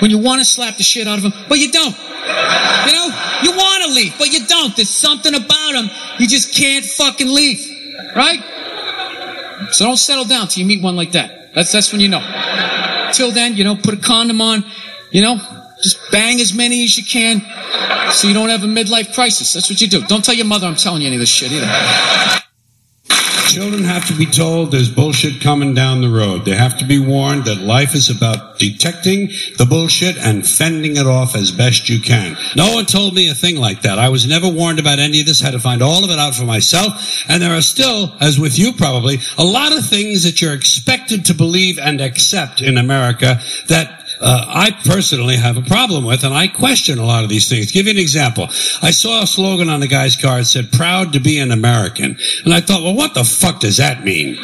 When 0.02 0.12
you 0.12 0.18
want 0.18 0.40
to 0.40 0.46
slap 0.46 0.78
the 0.78 0.84
shit 0.84 1.08
out 1.08 1.18
of 1.18 1.24
him, 1.24 1.34
but 1.50 1.58
you 1.58 1.72
don't. 1.72 1.96
You 1.98 2.94
know? 2.94 3.10
You 3.44 3.52
want 3.58 3.84
to 3.86 3.94
leave, 3.94 4.16
but 4.18 4.32
you 4.32 4.46
don't. 4.46 4.76
There's 4.76 4.90
something 4.90 5.34
about 5.34 5.76
him. 5.76 5.90
You 6.20 6.28
just 6.28 6.54
can't 6.54 6.86
fucking 6.86 7.28
leave. 7.28 7.68
Right? 8.16 8.42
So 9.72 9.86
don't 9.86 9.98
settle 9.98 10.26
down 10.26 10.48
till 10.48 10.62
you 10.62 10.68
meet 10.68 10.82
one 10.82 10.96
like 10.96 11.12
that. 11.14 11.54
That's, 11.54 11.72
that's 11.72 11.92
when 11.92 12.02
you 12.02 12.10
know. 12.10 12.22
Till 13.14 13.32
then, 13.32 13.56
you 13.56 13.64
know, 13.64 13.76
put 13.76 13.94
a 13.94 13.98
condom 13.98 14.42
on, 14.42 14.64
you 15.12 15.22
know, 15.22 15.40
just 15.82 16.12
bang 16.12 16.40
as 16.40 16.54
many 16.54 16.84
as 16.84 16.98
you 16.98 17.04
can 17.04 17.42
so 18.12 18.28
you 18.28 18.34
don't 18.34 18.50
have 18.50 18.64
a 18.64 18.68
midlife 18.68 19.14
crisis. 19.14 19.54
That's 19.54 19.70
what 19.70 19.82
you 19.82 19.88
do. 19.88 20.02
Don't 20.06 20.24
tell 20.24 20.36
your 20.36 20.46
mother 20.46 20.68
I'm 20.68 20.76
telling 20.76 21.02
you 21.02 21.08
any 21.08 21.16
of 21.16 21.22
this 21.22 21.30
shit 21.30 21.52
either. 21.52 22.41
Children 23.52 23.84
have 23.84 24.08
to 24.08 24.14
be 24.14 24.28
told 24.28 24.72
there's 24.72 24.90
bullshit 24.90 25.42
coming 25.42 25.74
down 25.74 26.00
the 26.00 26.08
road. 26.08 26.46
They 26.46 26.56
have 26.56 26.78
to 26.78 26.86
be 26.86 27.00
warned 27.00 27.44
that 27.46 27.58
life 27.58 27.96
is 27.96 28.10
about 28.10 28.60
detecting 28.60 29.28
the 29.58 29.68
bullshit 29.70 30.18
and 30.18 30.48
fending 30.48 30.96
it 30.96 31.06
off 31.06 31.36
as 31.36 31.52
best 31.52 31.90
you 31.90 32.00
can. 32.00 32.38
No 32.56 32.74
one 32.74 32.86
told 32.86 33.14
me 33.14 33.30
a 33.30 33.34
thing 33.34 33.58
like 33.58 33.82
that. 33.82 34.00
I 34.00 34.08
was 34.08 34.26
never 34.26 34.48
warned 34.48 34.80
about 34.80 35.00
any 35.00 35.20
of 35.20 35.26
this, 35.26 35.42
had 35.42 35.52
to 35.52 35.60
find 35.60 35.82
all 35.82 36.06
of 36.06 36.10
it 36.10 36.18
out 36.18 36.34
for 36.34 36.46
myself. 36.46 37.26
And 37.28 37.44
there 37.44 37.54
are 37.54 37.62
still, 37.62 38.16
as 38.22 38.40
with 38.40 38.58
you 38.58 38.72
probably, 38.72 39.18
a 39.38 39.44
lot 39.44 39.78
of 39.78 39.86
things 39.86 40.24
that 40.24 40.42
you're 40.42 40.54
expected 40.54 41.26
to 41.26 41.34
believe 41.34 41.78
and 41.78 42.00
accept 42.00 42.62
in 42.62 42.78
America 42.78 43.42
that 43.68 44.01
uh, 44.22 44.46
I 44.48 44.72
personally 44.86 45.36
have 45.36 45.58
a 45.58 45.62
problem 45.62 46.06
with, 46.06 46.24
and 46.24 46.34
I 46.34 46.48
question 46.48 47.00
a 47.00 47.06
lot 47.06 47.24
of 47.24 47.30
these 47.30 47.50
things. 47.50 47.72
Give 47.72 47.88
you 47.88 47.92
an 47.92 47.98
example. 47.98 48.46
I 48.82 48.92
saw 48.92 49.24
a 49.24 49.28
slogan 49.28 49.70
on 49.70 49.80
the 49.80 49.88
guy's 49.88 50.16
car 50.16 50.38
that 50.38 50.46
said, 50.46 50.72
proud 50.72 51.14
to 51.14 51.20
be 51.20 51.40
an 51.40 51.52
American. 51.52 52.18
And 52.46 52.54
I 52.54 52.62
thought, 52.62 52.84
well, 52.84 52.96
what 52.96 53.14
the 53.14 53.24
fuck 53.24 53.60
does 53.60 53.78
that 53.78 54.04
mean? 54.04 54.38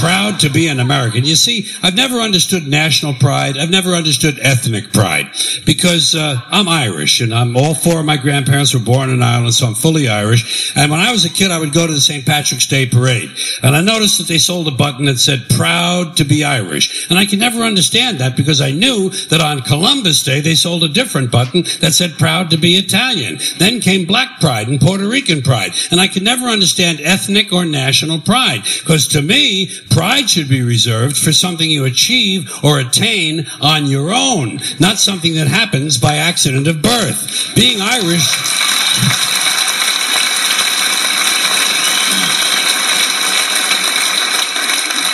proud 0.00 0.40
to 0.40 0.50
be 0.50 0.68
an 0.68 0.80
American. 0.80 1.24
You 1.24 1.36
see, 1.36 1.68
I've 1.82 1.96
never 1.96 2.16
understood 2.16 2.66
national 2.66 3.14
pride. 3.14 3.56
I've 3.56 3.70
never 3.70 3.92
understood 3.92 4.38
ethnic 4.40 4.92
pride 4.92 5.26
because 5.64 6.14
uh, 6.14 6.40
I'm 6.48 6.68
Irish 6.68 7.20
and 7.20 7.34
I'm 7.34 7.56
all 7.56 7.74
four 7.74 8.00
of 8.00 8.06
my 8.06 8.16
grandparents 8.16 8.74
were 8.74 8.80
born 8.80 9.10
in 9.10 9.22
Ireland, 9.22 9.54
so 9.54 9.66
I'm 9.66 9.74
fully 9.74 10.08
Irish. 10.08 10.76
And 10.76 10.90
when 10.90 11.00
I 11.00 11.12
was 11.12 11.24
a 11.24 11.30
kid, 11.30 11.50
I 11.50 11.58
would 11.58 11.72
go 11.72 11.86
to 11.86 11.92
the 11.92 12.00
St. 12.00 12.26
Patrick's 12.26 12.66
Day 12.66 12.86
parade. 12.86 13.30
And 13.62 13.74
I 13.74 13.80
noticed 13.80 14.18
that 14.18 14.28
they 14.28 14.38
sold 14.38 14.68
a 14.68 14.72
button 14.72 15.06
that 15.06 15.18
said, 15.18 15.48
proud 15.50 16.16
to 16.18 16.24
be 16.24 16.44
Irish. 16.44 17.08
And 17.10 17.18
I 17.18 17.26
could 17.26 17.38
never 17.38 17.62
understand 17.62 18.18
that 18.18 18.36
because 18.36 18.60
I 18.60 18.72
knew 18.72 19.05
that 19.08 19.40
on 19.40 19.62
Columbus 19.62 20.22
Day, 20.22 20.40
they 20.40 20.54
sold 20.54 20.84
a 20.84 20.88
different 20.88 21.30
button 21.30 21.62
that 21.80 21.94
said 21.94 22.18
proud 22.18 22.50
to 22.50 22.56
be 22.56 22.74
Italian. 22.74 23.38
Then 23.58 23.80
came 23.80 24.06
Black 24.06 24.40
Pride 24.40 24.68
and 24.68 24.80
Puerto 24.80 25.08
Rican 25.08 25.42
Pride. 25.42 25.72
And 25.90 26.00
I 26.00 26.08
could 26.08 26.22
never 26.22 26.46
understand 26.46 27.00
ethnic 27.00 27.52
or 27.52 27.64
national 27.64 28.20
pride 28.20 28.62
because 28.62 29.08
to 29.08 29.22
me, 29.22 29.70
pride 29.90 30.30
should 30.30 30.48
be 30.48 30.62
reserved 30.62 31.16
for 31.16 31.32
something 31.32 31.70
you 31.70 31.84
achieve 31.84 32.52
or 32.64 32.80
attain 32.80 33.46
on 33.60 33.86
your 33.86 34.12
own, 34.12 34.60
not 34.78 34.98
something 34.98 35.34
that 35.34 35.48
happens 35.48 35.98
by 35.98 36.16
accident 36.16 36.66
of 36.68 36.82
birth. 36.82 37.54
Being 37.54 37.80
Irish. 37.80 38.26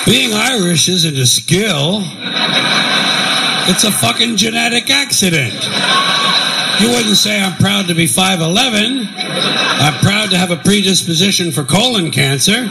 Being 0.04 0.34
Irish 0.34 0.88
isn't 0.88 1.16
a 1.16 1.26
skill. 1.26 2.02
It's 3.68 3.84
a 3.84 3.92
fucking 3.92 4.36
genetic 4.36 4.90
accident. 4.90 5.54
You 6.80 6.88
wouldn't 6.90 7.16
say 7.16 7.40
I'm 7.40 7.56
proud 7.58 7.86
to 7.88 7.94
be 7.94 8.06
5'11. 8.06 9.06
I'm 9.08 10.00
proud 10.00 10.30
to 10.30 10.38
have 10.38 10.50
a 10.50 10.56
predisposition 10.56 11.52
for 11.52 11.62
colon 11.62 12.10
cancer. 12.10 12.68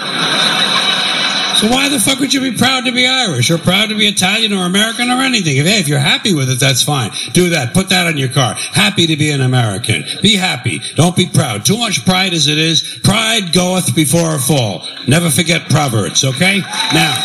So 1.61 1.69
why 1.69 1.89
the 1.89 1.99
fuck 1.99 2.19
would 2.19 2.33
you 2.33 2.41
be 2.41 2.57
proud 2.57 2.85
to 2.85 2.91
be 2.91 3.05
Irish 3.05 3.51
or 3.51 3.57
proud 3.57 3.89
to 3.89 3.95
be 3.95 4.07
Italian 4.07 4.51
or 4.51 4.65
American 4.65 5.11
or 5.11 5.21
anything? 5.21 5.57
If, 5.57 5.65
hey, 5.67 5.79
if 5.79 5.87
you're 5.87 5.99
happy 5.99 6.33
with 6.33 6.49
it, 6.49 6.59
that's 6.59 6.81
fine. 6.81 7.11
Do 7.33 7.49
that. 7.49 7.73
Put 7.73 7.89
that 7.89 8.07
on 8.07 8.17
your 8.17 8.29
car. 8.29 8.55
Happy 8.55 9.07
to 9.07 9.15
be 9.15 9.31
an 9.31 9.41
American. 9.41 10.03
Be 10.21 10.35
happy. 10.35 10.81
Don't 10.95 11.15
be 11.15 11.27
proud. 11.27 11.63
Too 11.63 11.77
much 11.77 12.03
pride 12.03 12.33
as 12.33 12.47
it 12.47 12.57
is. 12.57 12.99
Pride 13.03 13.53
goeth 13.53 13.95
before 13.95 14.33
a 14.35 14.39
fall. 14.39 14.87
Never 15.07 15.29
forget 15.29 15.69
Proverbs, 15.69 16.23
okay? 16.23 16.61
Now, 16.93 17.15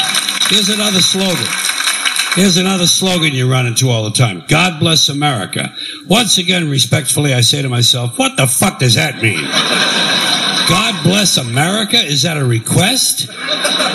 here's 0.50 0.68
another 0.68 1.00
slogan. 1.00 1.46
Here's 2.36 2.58
another 2.58 2.86
slogan 2.86 3.32
you 3.32 3.50
run 3.50 3.66
into 3.66 3.88
all 3.88 4.04
the 4.04 4.10
time. 4.10 4.44
God 4.46 4.78
bless 4.78 5.08
America. 5.08 5.74
Once 6.06 6.36
again, 6.36 6.68
respectfully, 6.68 7.32
I 7.32 7.40
say 7.40 7.62
to 7.62 7.70
myself, 7.70 8.18
what 8.18 8.36
the 8.36 8.46
fuck 8.46 8.78
does 8.78 8.96
that 8.96 9.22
mean? 9.22 9.42
God 10.68 11.02
bless 11.02 11.38
America? 11.38 11.96
Is 11.96 12.20
that 12.22 12.36
a 12.36 12.44
request? 12.44 13.22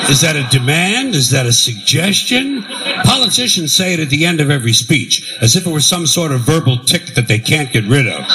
Is 0.09 0.21
that 0.21 0.35
a 0.35 0.47
demand? 0.49 1.13
Is 1.13 1.29
that 1.29 1.45
a 1.45 1.53
suggestion? 1.53 2.63
Politicians 3.03 3.75
say 3.75 3.93
it 3.93 3.99
at 3.99 4.09
the 4.09 4.25
end 4.25 4.41
of 4.41 4.49
every 4.49 4.73
speech, 4.73 5.37
as 5.39 5.55
if 5.55 5.67
it 5.67 5.69
were 5.69 5.79
some 5.79 6.07
sort 6.07 6.31
of 6.31 6.41
verbal 6.41 6.79
tic 6.79 7.13
that 7.13 7.27
they 7.27 7.37
can't 7.37 7.71
get 7.71 7.83
rid 7.83 8.07
of. 8.07 8.25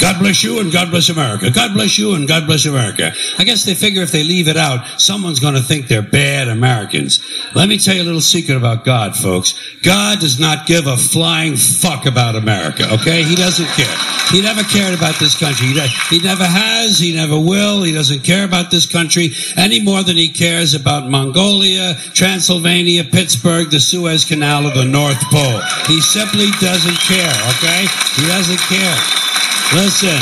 God 0.00 0.18
bless 0.18 0.42
you 0.42 0.60
and 0.60 0.72
God 0.72 0.90
bless 0.90 1.10
America. 1.10 1.50
God 1.50 1.74
bless 1.74 1.98
you 1.98 2.14
and 2.14 2.26
God 2.26 2.46
bless 2.46 2.64
America. 2.64 3.12
I 3.38 3.44
guess 3.44 3.64
they 3.64 3.74
figure 3.74 4.02
if 4.02 4.12
they 4.12 4.24
leave 4.24 4.48
it 4.48 4.56
out, 4.56 4.86
someone's 5.00 5.40
going 5.40 5.54
to 5.54 5.60
think 5.60 5.88
they're 5.88 6.00
bad 6.00 6.48
Americans. 6.48 7.20
Let 7.54 7.68
me 7.68 7.78
tell 7.78 7.94
you 7.94 8.02
a 8.02 8.04
little 8.04 8.20
secret 8.20 8.56
about 8.56 8.84
God, 8.84 9.14
folks. 9.14 9.54
God 9.82 10.20
does 10.20 10.40
not 10.40 10.66
give 10.66 10.86
a 10.86 10.96
flying 10.96 11.56
fuck 11.56 12.06
about 12.06 12.34
America, 12.34 12.84
okay? 12.94 13.22
He 13.22 13.34
doesn't 13.34 13.68
care. 13.76 13.94
He 14.30 14.40
never 14.40 14.62
cared 14.62 14.94
about 14.96 15.18
this 15.18 15.38
country. 15.38 15.66
He, 15.68 16.16
he 16.16 16.24
never 16.24 16.46
has. 16.46 16.98
He 16.98 17.14
never 17.14 17.38
will. 17.38 17.82
He 17.82 17.92
doesn't 17.92 18.24
care 18.24 18.46
about 18.46 18.70
this 18.70 18.86
country 18.86 19.30
any 19.56 19.82
more 19.82 20.02
than 20.02 20.16
he 20.16 20.28
cares 20.28 20.72
about 20.74 21.10
Mongolia, 21.10 21.94
Transylvania, 22.14 23.04
Pittsburgh, 23.04 23.70
the 23.70 23.80
Suez 23.80 24.24
Canal, 24.24 24.66
or 24.66 24.72
the 24.72 24.84
North 24.84 25.20
Pole. 25.30 25.60
He 25.86 26.00
simply 26.00 26.48
doesn't 26.60 26.98
care, 27.00 27.34
okay? 27.56 27.86
He 28.16 28.26
doesn't 28.26 28.60
care. 28.60 29.29
Listen. 29.72 30.18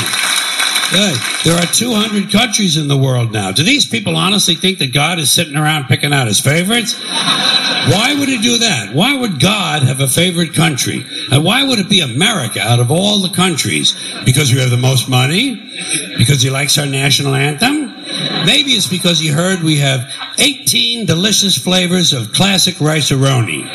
Good. 0.91 1.17
There 1.43 1.55
are 1.55 1.65
200 1.65 2.31
countries 2.31 2.77
in 2.77 2.87
the 2.87 2.97
world 2.97 3.31
now. 3.31 3.51
Do 3.51 3.63
these 3.63 3.85
people 3.85 4.15
honestly 4.15 4.55
think 4.55 4.79
that 4.79 4.91
God 4.93 5.19
is 5.19 5.31
sitting 5.31 5.55
around 5.55 5.85
picking 5.85 6.13
out 6.13 6.27
his 6.27 6.39
favorites? 6.39 6.95
Why 6.99 8.15
would 8.17 8.27
he 8.27 8.39
do 8.39 8.57
that? 8.59 8.93
Why 8.93 9.15
would 9.15 9.39
God 9.39 9.83
have 9.83 10.01
a 10.01 10.07
favorite 10.07 10.53
country? 10.53 11.05
And 11.31 11.43
why 11.43 11.63
would 11.63 11.79
it 11.79 11.89
be 11.89 12.01
America 12.01 12.59
out 12.59 12.79
of 12.79 12.91
all 12.91 13.19
the 13.19 13.29
countries? 13.29 13.93
Because 14.25 14.51
we 14.51 14.59
have 14.59 14.69
the 14.69 14.77
most 14.77 15.09
money? 15.09 15.55
Because 16.17 16.41
he 16.41 16.49
likes 16.49 16.77
our 16.77 16.85
national 16.85 17.35
anthem? 17.35 17.93
Maybe 18.45 18.71
it's 18.71 18.87
because 18.87 19.19
he 19.19 19.27
heard 19.27 19.61
we 19.61 19.77
have 19.77 20.11
18 20.37 21.05
delicious 21.05 21.57
flavors 21.57 22.13
of 22.13 22.33
classic 22.33 22.79
rice-a-roni. 22.81 23.67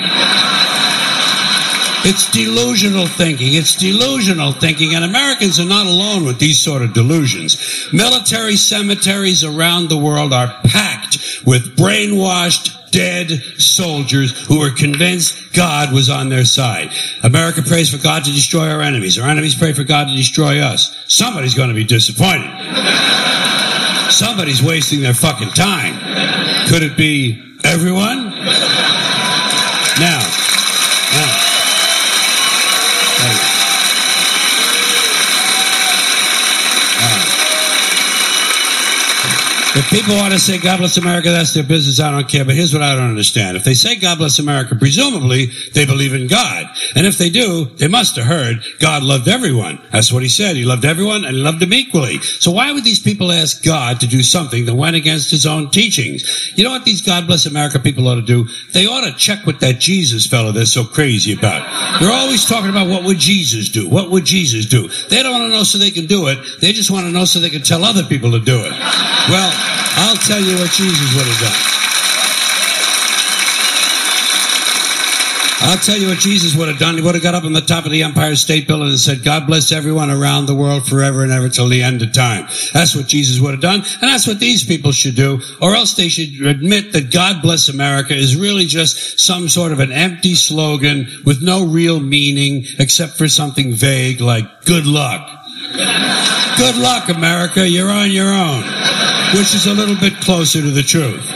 It's 2.07 2.31
delusional 2.31 3.07
thinking. 3.07 3.55
It's 3.55 3.77
delusional 3.77 4.53
thinking. 4.53 4.95
And 4.95 5.05
Americans 5.05 5.59
are 5.59 5.65
not 5.65 5.87
alone 5.87 6.27
with 6.27 6.39
these 6.39 6.61
sort 6.61 6.83
of 6.83 6.93
delusions. 6.93 7.89
Military 7.95 8.57
cemeteries 8.57 9.43
around 9.43 9.89
the 9.89 9.97
world 9.97 10.35
are 10.35 10.55
packed 10.65 11.43
with 11.47 11.77
brainwashed, 11.77 12.91
dead 12.91 13.31
soldiers 13.59 14.39
who 14.47 14.61
were 14.61 14.71
convinced 14.71 15.55
God 15.55 15.95
was 15.95 16.11
on 16.11 16.29
their 16.29 16.45
side. 16.45 16.91
America 17.23 17.63
prays 17.63 17.89
for 17.89 18.03
God 18.03 18.25
to 18.25 18.31
destroy 18.31 18.69
our 18.69 18.83
enemies. 18.83 19.19
Our 19.19 19.29
enemies 19.29 19.55
pray 19.55 19.73
for 19.73 19.85
God 19.85 20.09
to 20.09 20.15
destroy 20.15 20.61
us. 20.61 20.95
Somebody's 21.09 21.55
going 21.55 21.71
to 21.71 21.75
be 21.75 21.85
disappointed. 21.85 22.51
Somebody's 24.11 24.63
wasting 24.63 25.01
their 25.01 25.15
fucking 25.15 25.51
time. 25.51 26.69
Could 26.69 26.83
it 26.83 26.99
be 26.99 27.43
everyone? 27.65 28.29
Now, 29.99 30.21
now. 31.15 31.45
If 39.85 39.91
people 39.91 40.17
want 40.17 40.33
to 40.33 40.39
say 40.39 40.59
God 40.59 40.79
bless 40.79 40.97
America, 40.97 41.31
that's 41.31 41.53
their 41.53 41.63
business. 41.63 42.01
I 42.01 42.11
don't 42.11 42.27
care. 42.27 42.43
But 42.43 42.55
here's 42.55 42.73
what 42.73 42.83
I 42.83 42.95
don't 42.95 43.11
understand. 43.11 43.55
If 43.59 43.65
they 43.65 43.75
say 43.75 43.97
God 43.97 44.17
bless 44.17 44.39
America, 44.39 44.75
presumably 44.77 45.51
they 45.75 45.85
believe 45.85 46.15
in 46.15 46.27
God. 46.27 46.67
And 46.97 47.07
if 47.07 47.19
they 47.19 47.29
do, 47.29 47.67
they 47.67 47.89
must 47.89 48.17
have 48.17 48.25
heard 48.25 48.65
God 48.79 49.03
loved 49.03 49.29
everyone. 49.29 49.79
That's 49.93 50.11
what 50.11 50.23
he 50.23 50.31
said. 50.31 50.57
He 50.57 50.65
loved 50.65 50.87
everyone 50.87 51.27
and 51.27 51.43
loved 51.43 51.61
them 51.61 51.75
equally. 51.75 52.19
So 52.21 52.51
why 52.51 52.73
would 52.73 52.83
these 52.83 52.99
people 52.99 53.31
ask 53.31 53.63
God 53.63 54.01
to 54.01 54.07
do 54.07 54.23
something 54.23 54.65
that 54.65 54.75
went 54.75 54.97
against 54.97 55.31
his 55.31 55.45
own 55.45 55.71
teachings? 55.71 56.53
You 56.57 56.65
know 56.65 56.71
what 56.71 56.87
these 56.87 57.03
God 57.03 57.27
bless 57.27 57.45
America 57.45 57.79
people 57.79 58.09
ought 58.09 58.15
to 58.15 58.23
do? 58.23 58.49
They 58.73 58.87
ought 58.87 59.05
to 59.05 59.13
check 59.13 59.45
with 59.45 59.61
that 59.61 59.81
Jesus 59.81 60.27
fellow 60.27 60.51
they're 60.51 60.65
so 60.65 60.85
crazy 60.85 61.35
about. 61.35 62.01
They're 62.01 62.11
always 62.11 62.47
talking 62.47 62.71
about 62.71 62.89
what 62.89 63.05
would 63.05 63.19
Jesus 63.19 63.69
do? 63.69 63.87
What 63.87 64.11
would 64.11 64.25
Jesus 64.25 64.65
do? 64.65 64.89
They 65.11 65.23
don't 65.23 65.33
want 65.33 65.45
to 65.45 65.49
know 65.55 65.63
so 65.63 65.77
they 65.77 65.91
can 65.91 66.07
do 66.07 66.29
it. 66.29 66.39
They 66.63 66.73
just 66.73 66.91
want 66.91 67.05
to 67.05 67.13
know 67.13 67.27
so 67.27 67.39
they 67.39 67.51
can 67.51 67.63
tell 67.63 67.85
other 67.85 68.05
people 68.05 68.31
to 68.31 68.41
do 68.41 68.61
it. 68.61 68.73
Well, 69.29 69.74
I'll 69.97 70.17
tell 70.17 70.41
you 70.41 70.57
what 70.59 70.71
Jesus 70.71 71.15
would 71.15 71.27
have 71.27 71.41
done. 71.41 71.75
I'll 75.67 75.79
tell 75.79 75.97
you 75.97 76.09
what 76.09 76.19
Jesus 76.19 76.55
would 76.55 76.69
have 76.69 76.79
done. 76.79 76.97
He 76.97 77.03
would 77.03 77.15
have 77.15 77.23
got 77.23 77.35
up 77.35 77.45
on 77.45 77.55
the 77.55 77.63
top 77.63 77.87
of 77.87 77.91
the 77.91 78.03
Empire 78.03 78.37
State 78.37 78.69
Building 78.69 78.91
and 78.91 79.01
said, 79.01 79.25
God 79.25 79.47
bless 79.47 79.73
everyone 79.73 80.11
around 80.11 80.45
the 80.45 80.55
world 80.55 80.87
forever 80.87 81.23
and 81.23 81.33
ever 81.33 81.49
till 81.49 81.69
the 81.69 81.83
end 81.83 82.03
of 82.03 82.13
time. 82.13 82.47
That's 82.75 82.95
what 82.95 83.07
Jesus 83.07 83.41
would 83.41 83.53
have 83.53 83.63
done. 83.63 83.81
And 83.81 84.03
that's 84.03 84.27
what 84.27 84.41
these 84.41 84.63
people 84.63 84.93
should 84.93 85.15
do. 85.17 85.41
Or 85.63 85.75
else 85.75 85.95
they 85.95 86.09
should 86.09 86.47
admit 86.47 86.93
that 86.93 87.11
God 87.11 87.41
bless 87.41 87.71
America 87.71 88.15
is 88.15 88.37
really 88.37 88.67
just 88.67 89.19
some 89.19 89.49
sort 89.49 89.73
of 89.73 89.81
an 89.81 89.91
empty 89.91 90.35
slogan 90.35 91.09
with 91.25 91.43
no 91.43 91.65
real 91.65 91.99
meaning 91.99 92.67
except 92.79 93.17
for 93.17 93.27
something 93.27 93.73
vague 93.73 94.21
like 94.21 94.67
good 94.67 94.87
luck. 94.87 95.31
Good 96.57 96.77
luck, 96.77 97.09
America. 97.09 97.69
You're 97.69 97.91
on 97.91 98.13
your 98.13 98.29
own. 98.29 98.63
Which 99.35 99.53
is 99.53 99.67
a 99.67 99.75
little 99.75 99.97
bit 99.97 100.15
closer 100.21 100.63
to 100.63 100.71
the 100.71 100.81
truth. 100.81 101.29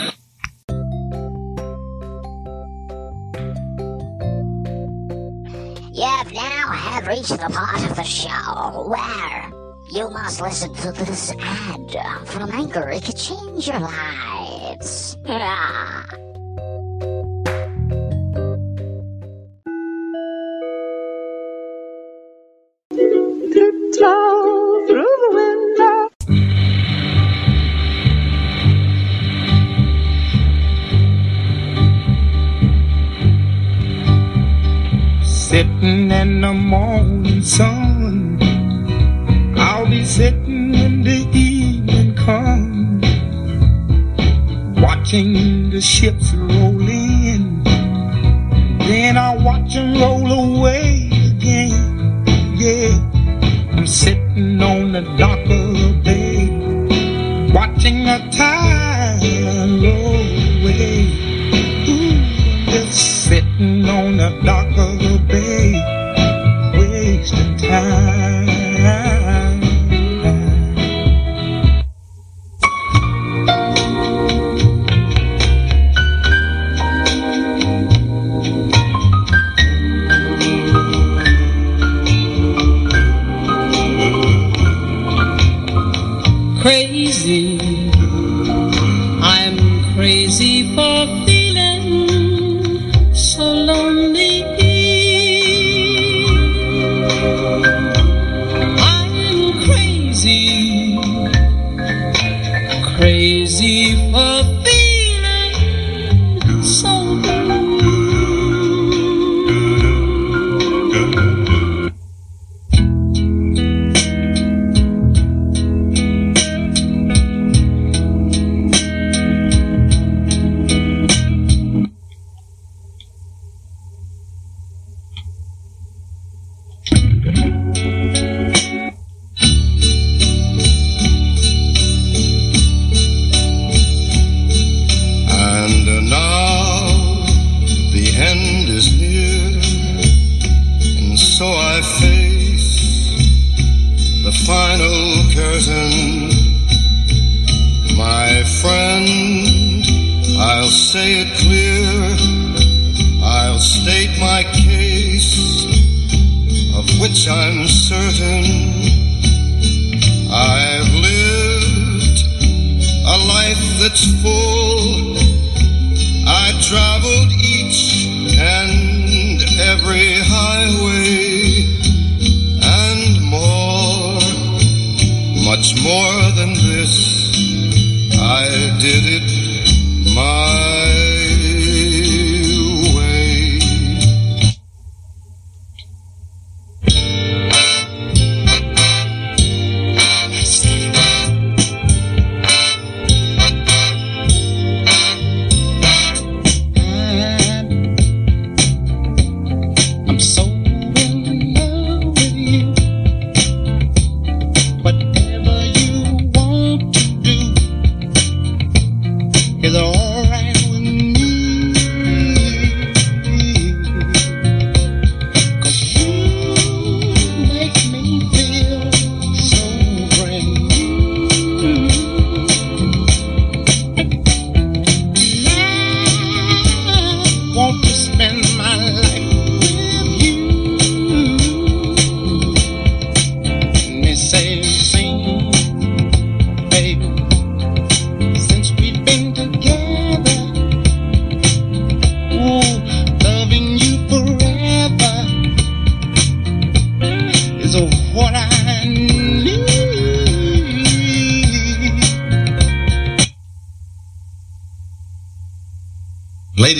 You 5.93 6.05
have 6.05 6.31
now 6.31 6.71
have 6.71 7.07
reached 7.07 7.27
the 7.27 7.49
part 7.51 7.83
of 7.83 7.97
the 7.97 8.03
show 8.03 8.87
where 8.87 9.51
you 9.91 10.09
must 10.11 10.39
listen 10.39 10.73
to 10.75 10.93
this 10.93 11.33
ad 11.41 12.25
from 12.25 12.49
Anchor. 12.51 12.87
It 12.89 13.03
could 13.03 13.17
change 13.17 13.67
your 13.67 13.79
lives. 13.79 15.17
Ah. 15.27 16.28
Sitting 35.59 36.09
in 36.09 36.39
the 36.39 36.53
morning 36.53 37.41
sun. 37.43 38.39
I'll 39.57 39.89
be 39.89 40.05
sitting 40.05 40.71
when 40.71 41.03
the 41.03 41.17
evening 41.37 42.15
comes. 42.15 43.03
Watching 44.79 45.69
the 45.69 45.81
ships 45.81 46.33
roll 46.33 46.87
in. 46.87 47.61
Then 48.87 49.17
I'll 49.17 49.43
watch 49.43 49.73
them 49.73 49.99
roll 49.99 50.31
away 50.31 51.09
again. 51.27 52.23
Yeah. 52.55 52.95
I'm 53.73 53.85
sitting 53.85 54.63
on 54.63 54.93
the 54.93 55.01
dock 55.17 55.38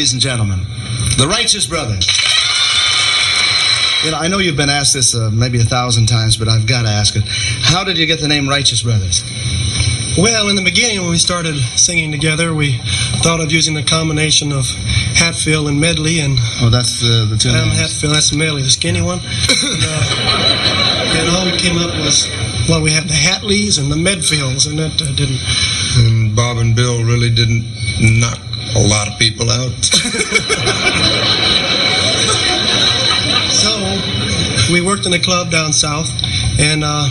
Ladies 0.10 0.26
and 0.26 0.40
gentlemen, 0.40 0.66
the 1.22 1.28
Righteous 1.30 1.68
Brothers. 1.68 2.02
You 4.04 4.10
know, 4.10 4.18
I 4.18 4.28
know 4.28 4.40
you've 4.40 4.58
been 4.58 4.72
asked 4.74 4.96
this 4.96 5.14
uh, 5.14 5.30
maybe 5.32 5.62
a 5.62 5.64
thousand 5.64 6.08
times, 6.08 6.36
but 6.36 6.48
I've 6.50 6.66
got 6.66 6.82
to 6.82 6.90
ask 6.90 7.16
it. 7.16 7.22
How 7.62 7.84
did 7.84 7.96
you 7.96 8.08
get 8.08 8.20
the 8.20 8.28
name 8.28 8.50
Righteous 8.50 8.82
Brothers? 8.82 9.22
Well, 10.18 10.50
in 10.50 10.56
the 10.56 10.66
beginning, 10.66 11.02
when 11.02 11.12
we 11.12 11.20
started 11.20 11.54
singing 11.78 12.10
together, 12.12 12.56
we 12.56 12.82
thought 13.22 13.40
of 13.40 13.52
using 13.52 13.78
a 13.78 13.84
combination 13.84 14.52
of 14.52 14.66
Hatfield 15.14 15.68
and 15.70 15.80
Medley, 15.80 16.22
and 16.22 16.40
Oh, 16.66 16.72
that's 16.74 17.02
the 17.02 17.30
the 17.30 17.38
two 17.38 17.50
Adam 17.50 17.70
names. 17.70 17.78
Hatfield, 17.80 18.16
that's 18.16 18.34
Medley, 18.34 18.64
the 18.64 18.74
skinny 18.74 19.04
one. 19.04 19.20
and, 19.22 19.82
uh, 19.86 21.18
and 21.22 21.30
all 21.38 21.46
we 21.46 21.54
came 21.62 21.78
up 21.78 21.94
was, 22.02 22.26
well, 22.68 22.82
we 22.82 22.90
had 22.90 23.06
the 23.06 23.14
Hatleys 23.14 23.78
and 23.78 23.92
the 23.92 24.02
Medfields, 24.02 24.66
and 24.66 24.80
that 24.80 24.98
uh, 25.06 25.14
didn't. 25.14 25.38
And 26.02 26.36
Bob 26.36 26.58
and 26.58 26.76
Bill 26.76 27.04
really 27.06 27.30
didn't 27.30 27.62
knock 28.02 28.49
a 28.76 28.88
lot 28.88 29.08
of 29.08 29.18
people 29.20 29.50
out. 29.50 29.74
So 33.60 33.76
we 34.72 34.80
worked 34.80 35.06
in 35.06 35.14
a 35.14 35.20
club 35.20 35.52
down 35.52 35.74
south, 35.74 36.08
and 36.60 36.84
uh, 36.84 37.10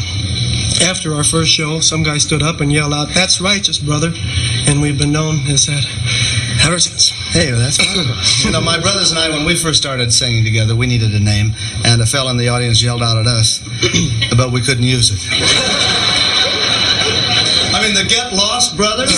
after 0.83 1.13
our 1.15 1.25
first 1.25 1.51
show, 1.53 1.81
some 1.81 2.03
guy 2.03 2.17
stood 2.19 2.43
up 2.43 2.61
and 2.61 2.73
yelled 2.73 2.95
out, 2.95 3.09
"That's 3.13 3.41
righteous, 3.41 3.77
brother," 3.79 4.13
and 4.67 4.81
we've 4.81 4.97
been 4.99 5.13
known 5.13 5.35
as 5.49 5.67
that 5.67 5.85
ever 6.65 6.79
since. 6.79 7.11
Hey, 7.35 7.51
that's 7.51 7.79
wonderful. 7.85 8.47
you 8.47 8.53
know, 8.53 8.61
my 8.63 8.79
brothers 8.81 9.11
and 9.11 9.19
I, 9.19 9.29
when 9.29 9.45
we 9.45 9.57
first 9.57 9.79
started 9.83 10.13
singing 10.13 10.45
together, 10.45 10.75
we 10.75 10.87
needed 10.87 11.13
a 11.15 11.21
name, 11.21 11.53
and 11.85 12.01
a 12.01 12.07
fella 12.07 12.31
in 12.31 12.39
the 12.39 12.49
audience 12.49 12.83
yelled 12.83 13.03
out 13.03 13.19
at 13.19 13.27
us, 13.27 13.61
but 14.37 14.51
we 14.53 14.63
couldn't 14.63 14.85
use 14.85 15.11
it. 15.13 15.21
I 17.75 17.83
mean, 17.83 17.95
the 17.95 18.09
Get 18.09 18.33
Lost 18.33 18.77
Brothers? 18.77 19.13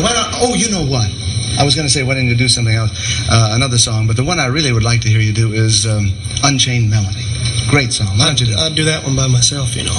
Why 0.00 0.12
not, 0.14 0.25
oh, 0.40 0.54
you 0.54 0.70
know 0.70 0.84
what? 0.84 1.10
I 1.58 1.64
was 1.64 1.74
going 1.74 1.86
to 1.86 1.92
say, 1.92 2.02
why 2.02 2.14
didn't 2.14 2.28
you 2.28 2.36
do 2.36 2.48
something 2.48 2.74
else, 2.74 2.90
uh, 3.30 3.52
another 3.52 3.78
song, 3.78 4.06
but 4.06 4.16
the 4.16 4.24
one 4.24 4.38
I 4.38 4.46
really 4.46 4.72
would 4.72 4.84
like 4.84 5.00
to 5.02 5.08
hear 5.08 5.20
you 5.20 5.32
do 5.32 5.52
is 5.52 5.86
um, 5.86 6.12
Unchained 6.44 6.90
Melody. 6.90 7.24
Great 7.70 7.92
song. 7.92 8.18
Why 8.18 8.26
don't 8.26 8.40
you 8.40 8.46
do 8.46 8.52
it? 8.52 8.58
I'd 8.58 8.74
do 8.74 8.84
that 8.84 9.04
one 9.04 9.16
by 9.16 9.26
myself, 9.26 9.74
you 9.74 9.84
know. 9.84 9.96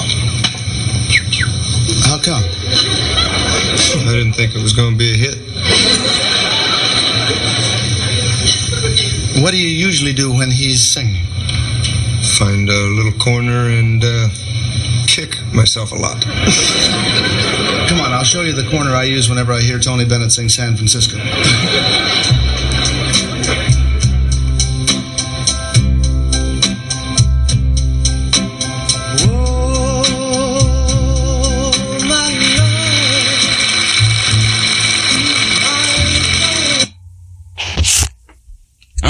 How 2.06 2.18
come? 2.22 2.42
I 4.06 4.12
didn't 4.12 4.34
think 4.34 4.54
it 4.54 4.62
was 4.62 4.72
going 4.72 4.92
to 4.92 4.98
be 4.98 5.12
a 5.12 5.16
hit. 5.16 5.38
What 9.42 9.52
do 9.52 9.58
you 9.58 9.68
usually 9.68 10.12
do 10.12 10.32
when 10.32 10.50
he's 10.50 10.82
singing? 10.82 11.24
Find 12.38 12.68
a 12.68 12.82
little 12.94 13.12
corner 13.18 13.68
and 13.68 14.02
uh, 14.04 14.28
kick 14.30 14.47
myself 15.54 15.92
a 15.92 15.94
lot. 15.94 16.22
Come 17.88 18.00
on, 18.00 18.12
I'll 18.12 18.24
show 18.24 18.42
you 18.42 18.52
the 18.52 18.68
corner 18.70 18.94
I 18.94 19.04
use 19.04 19.28
whenever 19.28 19.52
I 19.52 19.60
hear 19.60 19.78
Tony 19.78 20.04
Bennett 20.04 20.32
sing 20.32 20.48
San 20.48 20.76
Francisco. 20.76 21.18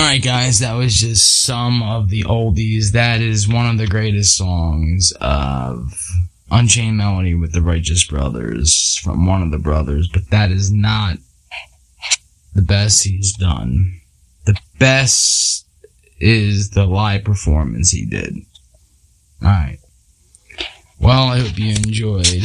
Alright, 0.08 0.22
guys, 0.22 0.60
that 0.60 0.72
was 0.72 0.94
just 0.94 1.42
some 1.42 1.82
of 1.82 2.08
the 2.08 2.22
oldies. 2.22 2.92
That 2.92 3.20
is 3.20 3.46
one 3.46 3.68
of 3.68 3.76
the 3.76 3.86
greatest 3.86 4.38
songs 4.38 5.12
of 5.20 6.02
Unchained 6.50 6.96
Melody 6.96 7.34
with 7.34 7.52
the 7.52 7.60
Righteous 7.60 8.06
Brothers 8.06 8.98
from 9.04 9.26
one 9.26 9.42
of 9.42 9.50
the 9.50 9.58
brothers, 9.58 10.08
but 10.08 10.30
that 10.30 10.50
is 10.50 10.72
not 10.72 11.18
the 12.54 12.62
best 12.62 13.04
he's 13.04 13.36
done. 13.36 14.00
The 14.46 14.58
best 14.78 15.66
is 16.18 16.70
the 16.70 16.86
live 16.86 17.24
performance 17.24 17.90
he 17.90 18.06
did. 18.06 18.34
Alright. 19.42 19.80
Well, 20.98 21.24
I 21.24 21.40
hope 21.40 21.58
you 21.58 21.72
enjoyed 21.72 22.44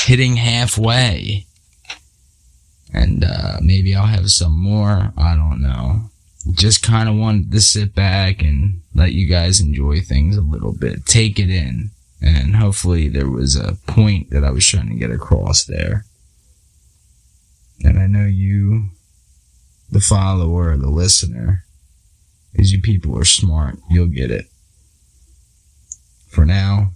hitting 0.00 0.36
halfway. 0.36 1.46
And 2.92 3.24
uh, 3.24 3.60
maybe 3.62 3.94
I'll 3.94 4.04
have 4.04 4.30
some 4.30 4.52
more. 4.52 5.14
I 5.16 5.34
don't 5.36 5.62
know 5.62 6.10
just 6.52 6.82
kind 6.82 7.08
of 7.08 7.16
wanted 7.16 7.50
to 7.52 7.60
sit 7.60 7.94
back 7.94 8.42
and 8.42 8.82
let 8.94 9.12
you 9.12 9.28
guys 9.28 9.60
enjoy 9.60 10.00
things 10.00 10.36
a 10.36 10.42
little 10.42 10.72
bit, 10.72 11.04
take 11.06 11.38
it 11.38 11.50
in, 11.50 11.90
and 12.22 12.56
hopefully 12.56 13.08
there 13.08 13.28
was 13.28 13.56
a 13.56 13.76
point 13.86 14.30
that 14.30 14.44
I 14.44 14.50
was 14.50 14.66
trying 14.66 14.88
to 14.88 14.94
get 14.94 15.10
across 15.10 15.64
there. 15.64 16.04
And 17.82 17.98
I 17.98 18.06
know 18.06 18.26
you, 18.26 18.90
the 19.90 20.00
follower, 20.00 20.76
the 20.76 20.88
listener, 20.88 21.64
as 22.58 22.72
you 22.72 22.80
people 22.80 23.18
are 23.18 23.24
smart, 23.24 23.78
you'll 23.90 24.06
get 24.06 24.30
it. 24.30 24.46
For 26.28 26.46
now, 26.46 26.92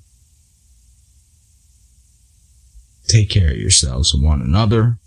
take 3.07 3.29
care 3.29 3.51
of 3.51 3.59
yourselves 3.59 4.15
and 4.15 4.25
one 4.25 4.41
another. 4.41 4.99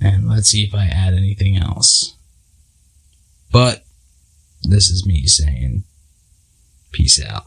And 0.00 0.28
let's 0.28 0.48
see 0.48 0.64
if 0.64 0.74
I 0.74 0.86
add 0.86 1.14
anything 1.14 1.56
else. 1.56 2.16
But 3.52 3.84
this 4.62 4.88
is 4.88 5.06
me 5.06 5.26
saying 5.26 5.84
peace 6.92 7.22
out. 7.22 7.46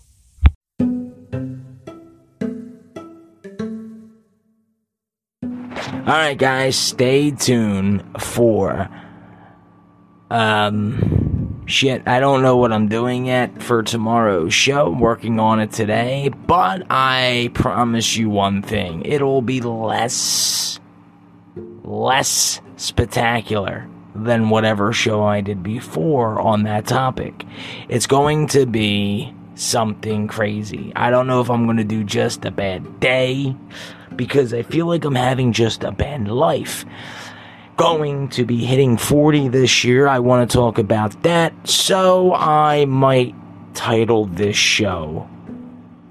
Alright 6.06 6.38
guys, 6.38 6.76
stay 6.76 7.32
tuned 7.32 8.04
for 8.20 8.90
um 10.30 11.64
shit, 11.66 12.06
I 12.08 12.20
don't 12.20 12.42
know 12.42 12.58
what 12.58 12.74
I'm 12.74 12.90
doing 12.90 13.28
yet 13.28 13.62
for 13.62 13.84
tomorrow's 13.84 14.54
show. 14.54 14.88
I'm 14.88 15.00
working 15.00 15.40
on 15.40 15.60
it 15.60 15.72
today, 15.72 16.30
but 16.46 16.86
I 16.90 17.52
promise 17.54 18.18
you 18.18 18.30
one 18.30 18.62
thing. 18.62 19.04
It'll 19.06 19.42
be 19.42 19.62
less 19.62 20.80
less 21.94 22.62
spectacular 22.76 23.88
than 24.16 24.50
whatever 24.50 24.94
show 24.94 25.24
I 25.24 25.42
did 25.42 25.64
before 25.64 26.40
on 26.40 26.64
that 26.64 26.88
topic. 26.88 27.46
It's 27.90 28.08
going 28.08 28.48
to 28.48 28.66
be 28.66 29.34
something 29.56 30.28
crazy. 30.28 30.92
I 30.96 31.10
don't 31.10 31.28
know 31.28 31.42
if 31.42 31.50
I'm 31.50 31.66
going 31.66 31.78
to 31.78 31.84
do 31.84 32.04
just 32.04 32.46
a 32.46 32.52
bad 32.52 33.00
day 33.00 33.56
because 34.16 34.54
I 34.54 34.64
feel 34.64 34.88
like 34.88 35.06
I'm 35.06 35.16
having 35.16 35.54
just 35.54 35.84
a 35.84 35.92
bad 35.92 36.28
life. 36.28 36.86
Going 37.78 38.30
to 38.30 38.46
be 38.46 38.64
hitting 38.64 38.98
40 38.98 39.48
this 39.48 39.84
year. 39.84 40.08
I 40.08 40.20
want 40.20 40.50
to 40.50 40.56
talk 40.56 40.78
about 40.78 41.24
that. 41.24 41.68
So 41.68 42.34
I 42.34 42.86
might 42.86 43.36
title 43.74 44.26
this 44.26 44.56
show 44.56 45.28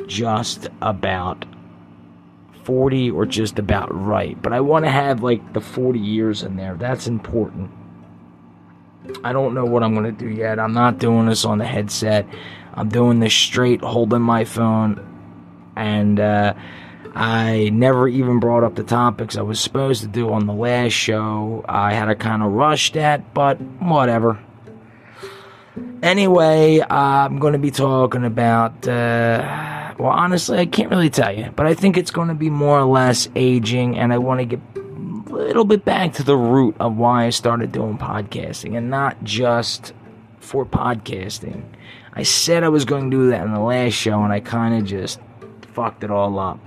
just 0.09 0.69
about 0.81 1.45
40 2.65 3.11
or 3.11 3.27
just 3.27 3.59
about 3.59 3.95
right. 3.95 4.41
But 4.41 4.53
I 4.53 4.61
want 4.61 4.85
to 4.85 4.91
have 4.91 5.23
like 5.23 5.53
the 5.53 5.61
40 5.61 5.99
years 5.99 6.43
in 6.43 6.57
there. 6.57 6.75
That's 6.75 7.07
important. 7.07 7.71
I 9.25 9.33
don't 9.33 9.55
know 9.55 9.65
what 9.65 9.83
I'm 9.83 9.95
going 9.95 10.05
to 10.05 10.13
do 10.13 10.29
yet. 10.29 10.59
I'm 10.59 10.73
not 10.73 10.99
doing 10.99 11.27
this 11.27 11.45
on 11.45 11.59
the 11.59 11.67
headset. 11.67 12.27
I'm 12.75 12.89
doing 12.89 13.21
this 13.21 13.35
straight 13.35 13.83
holding 13.83 14.23
my 14.23 14.45
phone. 14.45 15.09
And 15.77 16.21
uh, 16.21 16.55
I 17.15 17.71
never 17.73 18.09
even 18.09 18.41
brought 18.41 18.63
up 18.63 18.75
the 18.75 18.85
topics 18.85 19.37
I 19.37 19.43
was 19.43 19.61
supposed 19.61 20.03
to 20.03 20.09
do 20.09 20.33
on 20.33 20.47
the 20.47 20.55
last 20.55 20.93
show. 20.93 21.65
I 21.69 21.95
had 21.95 22.07
to 22.07 22.15
kind 22.15 22.43
of 22.43 22.53
rush 22.53 22.93
that, 22.93 23.35
but 23.35 23.61
whatever. 23.81 24.39
Anyway, 26.03 26.81
I'm 26.89 27.39
going 27.39 27.55
to 27.55 27.59
be 27.59 27.71
talking 27.71 28.25
about. 28.25 28.87
Uh, 28.87 29.82
well, 29.99 30.11
honestly, 30.11 30.59
I 30.59 30.67
can't 30.67 30.91
really 30.91 31.11
tell 31.11 31.37
you, 31.37 31.51
but 31.55 31.67
I 31.67 31.75
think 31.75 31.97
it's 31.97 32.11
going 32.11 32.29
to 32.29 32.35
be 32.35 32.51
more 32.51 32.79
or 32.79 32.85
less 32.85 33.29
aging, 33.35 33.99
and 33.99 34.13
I 34.13 34.19
want 34.19 34.41
to 34.41 34.45
get 34.45 34.61
a 34.77 34.81
little 34.81 35.65
bit 35.65 35.85
back 35.85 36.13
to 36.15 36.23
the 36.23 36.37
root 36.37 36.77
of 36.81 36.97
why 36.97 37.27
I 37.27 37.31
started 37.31 37.73
doing 37.73 37.99
podcasting, 37.99 38.77
and 38.77 38.91
not 38.91 39.23
just 39.25 39.93
for 40.41 40.67
podcasting. 40.67 41.65
I 42.15 42.25
said 42.25 42.63
I 42.63 42.69
was 42.69 42.85
going 42.85 43.11
to 43.11 43.17
do 43.17 43.31
that 43.31 43.45
in 43.45 43.53
the 43.53 43.61
last 43.61 43.95
show, 43.95 44.23
and 44.23 44.33
I 44.33 44.41
kind 44.41 44.75
of 44.75 44.85
just 44.85 45.19
fucked 45.73 46.05
it 46.05 46.11
all 46.11 46.39
up. 46.39 46.61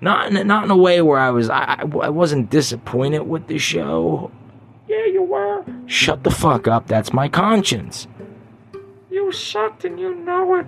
Not 0.00 0.32
in, 0.32 0.46
not 0.46 0.64
in 0.64 0.70
a 0.70 0.76
way 0.76 1.00
where 1.02 1.18
I 1.18 1.30
was 1.30 1.48
I, 1.50 1.80
I 1.80 2.10
wasn't 2.10 2.50
disappointed 2.50 3.20
with 3.20 3.46
the 3.46 3.58
show. 3.58 4.30
Yeah, 4.86 5.06
you 5.06 5.22
were. 5.22 5.64
Shut 5.86 6.24
the 6.24 6.30
fuck 6.30 6.68
up. 6.68 6.86
That's 6.86 7.12
my 7.12 7.28
conscience. 7.28 8.06
You 9.10 9.32
sucked 9.32 9.84
and 9.84 9.98
you 9.98 10.14
know 10.14 10.56
it. 10.56 10.66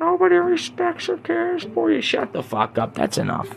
Nobody 0.00 0.36
respects 0.36 1.08
or 1.08 1.16
cares 1.18 1.64
for 1.74 1.90
you. 1.90 2.00
Shut 2.00 2.32
the 2.32 2.42
fuck 2.42 2.78
up. 2.78 2.94
That's 2.94 3.16
enough. 3.16 3.48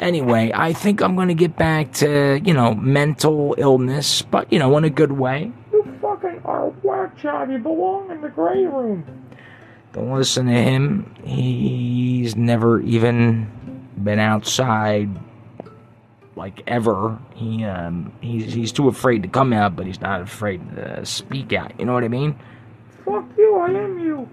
Anyway, 0.00 0.50
I 0.54 0.72
think 0.72 1.02
I'm 1.02 1.16
gonna 1.16 1.34
get 1.34 1.56
back 1.56 1.92
to, 1.94 2.40
you 2.42 2.54
know, 2.54 2.74
mental 2.74 3.54
illness, 3.58 4.22
but, 4.22 4.52
you 4.52 4.58
know, 4.58 4.76
in 4.78 4.84
a 4.84 4.90
good 4.90 5.12
way. 5.12 5.52
You 5.72 5.84
fucking 6.00 6.40
are 6.44 6.66
a 6.66 6.70
whack 6.70 7.16
job. 7.18 7.50
You 7.50 7.58
belong 7.58 8.10
in 8.10 8.20
the 8.20 8.28
gray 8.28 8.64
room. 8.64 9.04
Don't 9.92 10.12
listen 10.12 10.46
to 10.46 10.52
him. 10.52 11.14
He's 11.24 12.36
never 12.36 12.80
even 12.80 13.88
been 14.02 14.18
outside 14.18 15.10
like 16.36 16.62
ever. 16.66 17.18
He 17.34 17.64
um 17.64 18.12
he's 18.20 18.52
he's 18.52 18.72
too 18.72 18.88
afraid 18.88 19.22
to 19.22 19.28
come 19.28 19.52
out, 19.52 19.76
but 19.76 19.86
he's 19.86 20.00
not 20.00 20.22
afraid 20.22 20.60
to 20.76 21.04
speak 21.04 21.52
out. 21.52 21.78
You 21.78 21.86
know 21.86 21.92
what 21.92 22.04
I 22.04 22.08
mean? 22.08 22.38
Fuck 23.04 23.26
you, 23.36 23.56
I 23.56 23.70
am 23.70 23.98
you. 23.98 24.28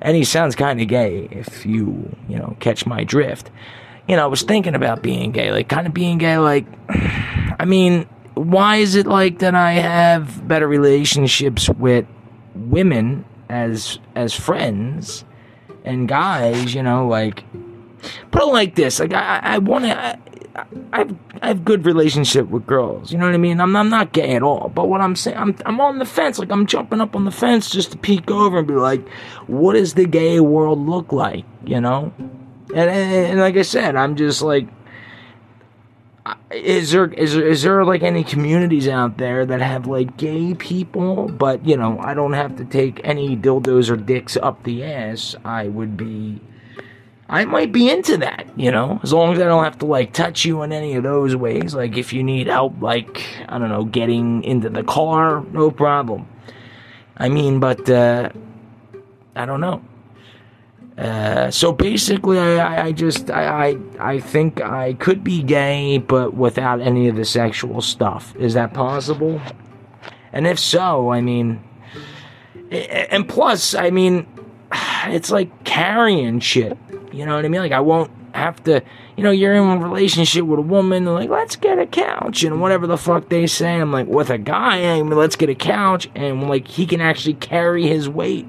And 0.00 0.16
he 0.16 0.24
sounds 0.24 0.54
kind 0.54 0.80
of 0.80 0.88
gay 0.88 1.28
if 1.30 1.66
you, 1.66 2.16
you 2.28 2.38
know, 2.38 2.56
catch 2.60 2.86
my 2.86 3.04
drift. 3.04 3.50
You 4.08 4.16
know, 4.16 4.24
I 4.24 4.26
was 4.26 4.42
thinking 4.42 4.74
about 4.74 5.02
being 5.02 5.32
gay, 5.32 5.52
like 5.52 5.68
kind 5.68 5.86
of 5.86 5.94
being 5.94 6.18
gay 6.18 6.38
like 6.38 6.66
I 6.88 7.64
mean, 7.66 8.08
why 8.34 8.76
is 8.76 8.94
it 8.94 9.06
like 9.06 9.40
that 9.40 9.54
I 9.54 9.74
have 9.74 10.46
better 10.48 10.66
relationships 10.66 11.68
with 11.68 12.06
women 12.54 13.24
as 13.48 13.98
as 14.14 14.34
friends 14.34 15.24
and 15.84 16.08
guys, 16.08 16.74
you 16.74 16.82
know, 16.82 17.06
like 17.06 17.44
put 18.30 18.42
it 18.42 18.46
like 18.46 18.74
this: 18.74 19.00
like 19.00 19.12
I, 19.12 19.40
I 19.42 19.58
want 19.58 19.84
to. 19.84 20.18
I, 20.92 20.98
have, 20.98 21.16
I 21.42 21.48
have 21.48 21.64
good 21.64 21.86
relationship 21.86 22.48
with 22.48 22.66
girls. 22.66 23.12
You 23.12 23.18
know 23.18 23.26
what 23.26 23.34
I 23.34 23.38
mean? 23.38 23.60
I'm, 23.60 23.74
I'm 23.76 23.88
not 23.88 24.12
gay 24.12 24.34
at 24.34 24.42
all. 24.42 24.68
But 24.68 24.88
what 24.88 25.00
I'm 25.00 25.16
saying, 25.16 25.36
I'm, 25.36 25.56
I'm 25.64 25.80
on 25.80 25.98
the 25.98 26.04
fence. 26.04 26.38
Like 26.38 26.50
I'm 26.50 26.66
jumping 26.66 27.00
up 27.00 27.14
on 27.14 27.24
the 27.24 27.30
fence 27.30 27.70
just 27.70 27.92
to 27.92 27.98
peek 27.98 28.30
over 28.30 28.58
and 28.58 28.66
be 28.66 28.74
like, 28.74 29.06
what 29.46 29.74
does 29.74 29.94
the 29.94 30.06
gay 30.06 30.40
world 30.40 30.78
look 30.78 31.12
like? 31.12 31.44
You 31.64 31.80
know? 31.80 32.12
And, 32.18 32.90
and, 32.90 33.26
and 33.30 33.40
like 33.40 33.56
I 33.56 33.62
said, 33.62 33.96
I'm 33.96 34.16
just 34.16 34.42
like, 34.42 34.68
is 36.50 36.90
there 36.90 37.06
is 37.06 37.34
there, 37.34 37.46
is 37.46 37.62
there 37.62 37.84
like 37.84 38.02
any 38.02 38.24
communities 38.24 38.88
out 38.88 39.16
there 39.18 39.46
that 39.46 39.60
have 39.60 39.86
like 39.86 40.16
gay 40.16 40.54
people 40.54 41.28
but 41.28 41.64
you 41.66 41.76
know 41.76 41.98
i 42.00 42.12
don't 42.12 42.34
have 42.34 42.56
to 42.56 42.64
take 42.64 43.00
any 43.04 43.36
dildos 43.36 43.90
or 43.90 43.96
dicks 43.96 44.36
up 44.36 44.62
the 44.64 44.84
ass 44.84 45.34
i 45.44 45.66
would 45.68 45.96
be 45.96 46.40
i 47.30 47.44
might 47.44 47.72
be 47.72 47.88
into 47.88 48.16
that 48.18 48.46
you 48.56 48.70
know 48.70 49.00
as 49.02 49.12
long 49.12 49.32
as 49.32 49.40
i 49.40 49.44
don't 49.44 49.64
have 49.64 49.78
to 49.78 49.86
like 49.86 50.12
touch 50.12 50.44
you 50.44 50.62
in 50.62 50.72
any 50.72 50.94
of 50.94 51.02
those 51.02 51.34
ways 51.34 51.74
like 51.74 51.96
if 51.96 52.12
you 52.12 52.22
need 52.22 52.46
help 52.46 52.80
like 52.82 53.24
i 53.48 53.58
don't 53.58 53.70
know 53.70 53.84
getting 53.84 54.42
into 54.44 54.68
the 54.68 54.82
car 54.82 55.42
no 55.52 55.70
problem 55.70 56.28
i 57.16 57.28
mean 57.28 57.60
but 57.60 57.88
uh 57.88 58.28
i 59.34 59.46
don't 59.46 59.60
know 59.60 59.82
uh, 61.00 61.50
so 61.50 61.72
basically, 61.72 62.38
I, 62.38 62.88
I, 62.88 62.92
just 62.92 63.30
I, 63.30 63.70
I 63.70 63.76
I 63.98 64.20
think 64.20 64.60
I 64.60 64.92
could 64.92 65.24
be 65.24 65.42
gay, 65.42 65.96
but 65.96 66.34
without 66.34 66.82
any 66.82 67.08
of 67.08 67.16
the 67.16 67.24
sexual 67.24 67.80
stuff. 67.80 68.36
Is 68.36 68.52
that 68.52 68.74
possible? 68.74 69.40
And 70.30 70.46
if 70.46 70.58
so, 70.58 71.10
I 71.10 71.22
mean, 71.22 71.64
and 72.70 73.26
plus, 73.26 73.74
I 73.74 73.88
mean, 73.88 74.26
it's 75.06 75.30
like 75.30 75.64
carrying 75.64 76.38
shit. 76.40 76.76
You 77.12 77.26
know 77.26 77.36
what 77.36 77.44
I 77.44 77.48
mean? 77.48 77.60
Like 77.60 77.72
I 77.72 77.80
won't 77.80 78.10
have 78.34 78.62
to. 78.64 78.82
You 79.16 79.24
know, 79.24 79.30
you're 79.30 79.54
in 79.54 79.64
a 79.64 79.76
relationship 79.76 80.44
with 80.44 80.58
a 80.60 80.62
woman, 80.62 81.04
like, 81.04 81.28
let's 81.28 81.56
get 81.56 81.78
a 81.78 81.86
couch 81.86 82.42
and 82.42 82.60
whatever 82.60 82.86
the 82.86 82.96
fuck 82.96 83.28
they 83.28 83.46
say. 83.46 83.78
I'm 83.80 83.92
like, 83.92 84.06
with 84.06 84.30
a 84.30 84.38
guy, 84.38 84.94
I 84.94 85.02
mean, 85.02 85.10
let's 85.10 85.36
get 85.36 85.50
a 85.50 85.54
couch, 85.54 86.08
and 86.14 86.48
like 86.48 86.66
he 86.66 86.86
can 86.86 87.00
actually 87.00 87.34
carry 87.34 87.86
his 87.86 88.08
weight. 88.08 88.46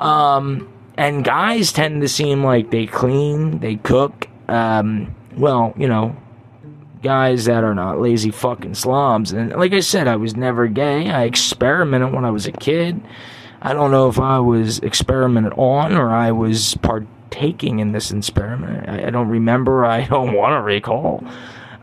Um 0.00 0.72
and 0.96 1.24
guys 1.24 1.72
tend 1.72 2.00
to 2.00 2.08
seem 2.08 2.42
like 2.42 2.70
they 2.70 2.86
clean, 2.86 3.58
they 3.58 3.76
cook. 3.76 4.28
Um, 4.48 5.14
well, 5.36 5.74
you 5.76 5.88
know, 5.88 6.16
guys 7.02 7.44
that 7.44 7.64
are 7.64 7.74
not 7.74 8.00
lazy 8.00 8.30
fucking 8.30 8.74
slobs. 8.74 9.32
And 9.32 9.52
like 9.52 9.72
I 9.72 9.80
said, 9.80 10.08
I 10.08 10.16
was 10.16 10.36
never 10.36 10.66
gay. 10.66 11.10
I 11.10 11.24
experimented 11.24 12.12
when 12.12 12.24
I 12.24 12.30
was 12.30 12.46
a 12.46 12.52
kid. 12.52 13.00
I 13.60 13.72
don't 13.74 13.90
know 13.90 14.08
if 14.08 14.18
I 14.18 14.38
was 14.38 14.78
experimented 14.78 15.52
on 15.56 15.94
or 15.96 16.10
I 16.10 16.32
was 16.32 16.76
partaking 17.36 17.80
in 17.80 17.92
this 17.92 18.10
experiment. 18.10 18.88
I, 18.88 19.06
I 19.06 19.10
don't 19.10 19.28
remember. 19.28 19.84
I 19.84 20.04
don't 20.06 20.34
want 20.34 20.52
to 20.52 20.62
recall. 20.62 21.24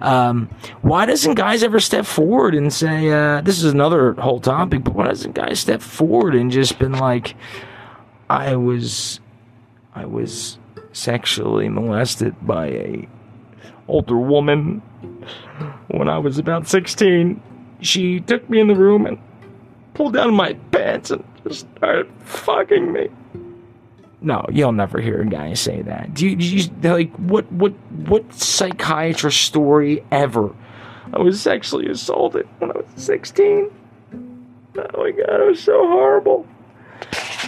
Um, 0.02 0.50
why 0.82 1.06
doesn't 1.06 1.36
guys 1.36 1.64
ever 1.64 1.80
step 1.80 2.06
forward 2.06 2.56
and 2.56 2.74
say, 2.74 3.10
uh, 3.10 3.42
this 3.42 3.64
is 3.64 3.72
another 3.72 4.14
whole 4.14 4.40
topic, 4.40 4.84
but 4.84 4.96
why 4.96 5.08
doesn't 5.08 5.34
guys 5.34 5.60
step 5.60 5.82
forward 5.82 6.36
and 6.36 6.52
just 6.52 6.78
been 6.78 6.94
like, 6.94 7.36
I 8.30 8.56
was 8.56 9.20
I 9.96 10.06
was 10.06 10.58
sexually 10.92 11.70
molested 11.70 12.36
by 12.46 12.68
a 12.68 13.08
older 13.88 14.18
woman 14.18 14.80
when 15.88 16.10
I 16.10 16.18
was 16.18 16.38
about 16.38 16.68
16. 16.68 17.42
She 17.82 18.20
took 18.20 18.50
me 18.50 18.60
in 18.60 18.68
the 18.68 18.76
room 18.76 19.06
and 19.06 19.20
pulled 19.94 20.14
down 20.14 20.34
my 20.34 20.54
pants 20.72 21.12
and 21.12 21.24
just 21.44 21.68
started 21.78 22.12
fucking 22.24 22.92
me. 22.92 23.10
No, 24.24 24.46
you'll 24.50 24.72
never 24.72 25.02
hear 25.02 25.22
a 25.22 25.26
guy 25.26 25.54
say 25.54 25.82
that. 25.82 26.14
Do 26.14 26.28
you, 26.28 26.36
do 26.38 26.46
you 26.46 26.72
like 26.82 27.14
what 27.18 27.52
what 27.52 27.74
what 27.92 28.34
psychiatrist 28.34 29.42
story 29.42 30.04
ever? 30.12 30.56
I 31.14 31.20
was 31.20 31.40
sexually 31.42 31.88
assaulted 31.90 32.48
when 32.60 32.72
I 32.72 32.76
was 32.76 32.86
16. 32.96 33.70
Oh 34.16 34.22
my 34.76 35.12
god, 35.12 35.42
it 35.42 35.48
was 35.48 35.62
so 35.62 35.88
horrible. 35.88 36.48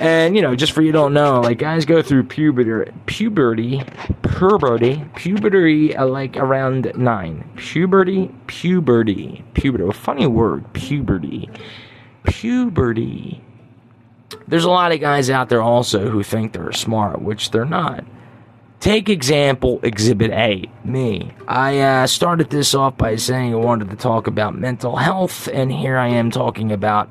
And 0.01 0.35
you 0.35 0.41
know, 0.41 0.55
just 0.55 0.73
for 0.73 0.81
you 0.81 0.91
don't 0.91 1.13
know, 1.13 1.39
like 1.39 1.57
guys 1.59 1.85
go 1.85 2.01
through 2.01 2.23
puberty, 2.25 2.91
puberty, 3.05 3.81
puberty, 4.21 5.05
puberty, 5.15 5.95
uh, 5.95 6.05
like 6.05 6.35
around 6.35 6.91
nine. 6.97 7.49
Puberty, 7.55 8.29
puberty, 8.47 9.45
puberty. 9.53 9.83
A 9.85 9.93
funny 9.93 10.27
word, 10.27 10.71
puberty, 10.73 11.49
puberty. 12.25 13.41
There's 14.47 14.65
a 14.65 14.69
lot 14.69 14.91
of 14.91 14.99
guys 14.99 15.29
out 15.29 15.49
there 15.49 15.61
also 15.61 16.09
who 16.09 16.23
think 16.23 16.53
they're 16.53 16.71
smart, 16.71 17.21
which 17.21 17.51
they're 17.51 17.65
not. 17.65 18.03
Take 18.79 19.09
example 19.09 19.79
Exhibit 19.81 20.31
A, 20.31 20.69
me. 20.83 21.31
I 21.47 21.79
uh, 21.79 22.07
started 22.07 22.49
this 22.49 22.75
off 22.75 22.97
by 22.97 23.15
saying 23.15 23.53
I 23.53 23.57
wanted 23.57 23.89
to 23.89 23.95
talk 23.95 24.27
about 24.27 24.57
mental 24.57 24.95
health, 24.97 25.47
and 25.47 25.71
here 25.71 25.97
I 25.97 26.09
am 26.09 26.29
talking 26.29 26.71
about 26.71 27.09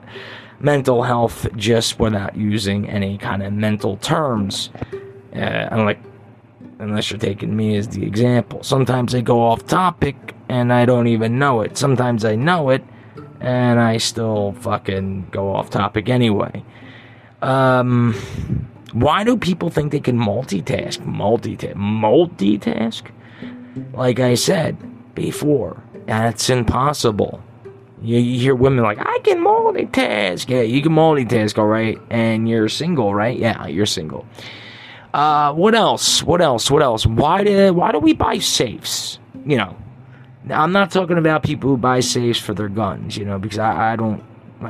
mental 0.60 1.02
health 1.02 1.48
just 1.56 1.98
without 1.98 2.36
using 2.36 2.88
any 2.88 3.18
kind 3.18 3.42
of 3.42 3.52
mental 3.52 3.96
terms. 3.96 4.70
Uh, 5.34 5.68
I'm 5.70 5.96
unless 6.78 7.10
you're 7.10 7.18
taking 7.18 7.56
me 7.56 7.76
as 7.76 7.88
the 7.88 8.04
example. 8.04 8.62
Sometimes 8.62 9.14
I 9.14 9.20
go 9.20 9.40
off 9.40 9.66
topic, 9.66 10.16
and 10.48 10.72
I 10.72 10.84
don't 10.84 11.08
even 11.08 11.38
know 11.38 11.62
it. 11.62 11.76
Sometimes 11.76 12.24
I 12.24 12.36
know 12.36 12.70
it, 12.70 12.84
and 13.40 13.80
I 13.80 13.96
still 13.96 14.52
fucking 14.60 15.28
go 15.30 15.54
off 15.54 15.70
topic 15.70 16.08
anyway. 16.08 16.64
Um, 17.44 18.14
why 18.92 19.24
do 19.24 19.36
people 19.36 19.70
think 19.70 19.92
they 19.92 20.00
can 20.00 20.18
multitask? 20.18 20.98
Multitask? 21.00 21.74
Multitask? 21.74 23.10
Like 23.92 24.20
I 24.20 24.34
said 24.34 24.76
before, 25.14 25.82
that's 26.06 26.48
impossible. 26.48 27.42
You, 28.02 28.18
you 28.18 28.38
hear 28.38 28.54
women 28.54 28.84
like, 28.84 28.98
I 28.98 29.18
can 29.24 29.38
multitask. 29.38 30.48
Yeah, 30.48 30.60
you 30.60 30.82
can 30.82 30.92
multitask, 30.92 31.58
all 31.58 31.66
right. 31.66 31.98
And 32.10 32.48
you're 32.48 32.68
single, 32.68 33.14
right? 33.14 33.38
Yeah, 33.38 33.66
you're 33.66 33.86
single. 33.86 34.26
Uh, 35.12 35.52
what 35.52 35.74
else? 35.74 36.22
What 36.22 36.40
else? 36.40 36.70
What 36.70 36.82
else? 36.82 37.06
Why 37.06 37.44
do 37.44 37.72
why 37.72 37.92
do 37.92 37.98
we 38.00 38.14
buy 38.14 38.38
safes? 38.38 39.18
You 39.46 39.56
know, 39.58 39.76
now, 40.44 40.62
I'm 40.62 40.72
not 40.72 40.90
talking 40.90 41.18
about 41.18 41.42
people 41.42 41.70
who 41.70 41.76
buy 41.76 42.00
safes 42.00 42.38
for 42.38 42.52
their 42.52 42.68
guns. 42.68 43.16
You 43.16 43.24
know, 43.24 43.38
because 43.38 43.58
I, 43.58 43.92
I 43.92 43.96
don't. 43.96 44.22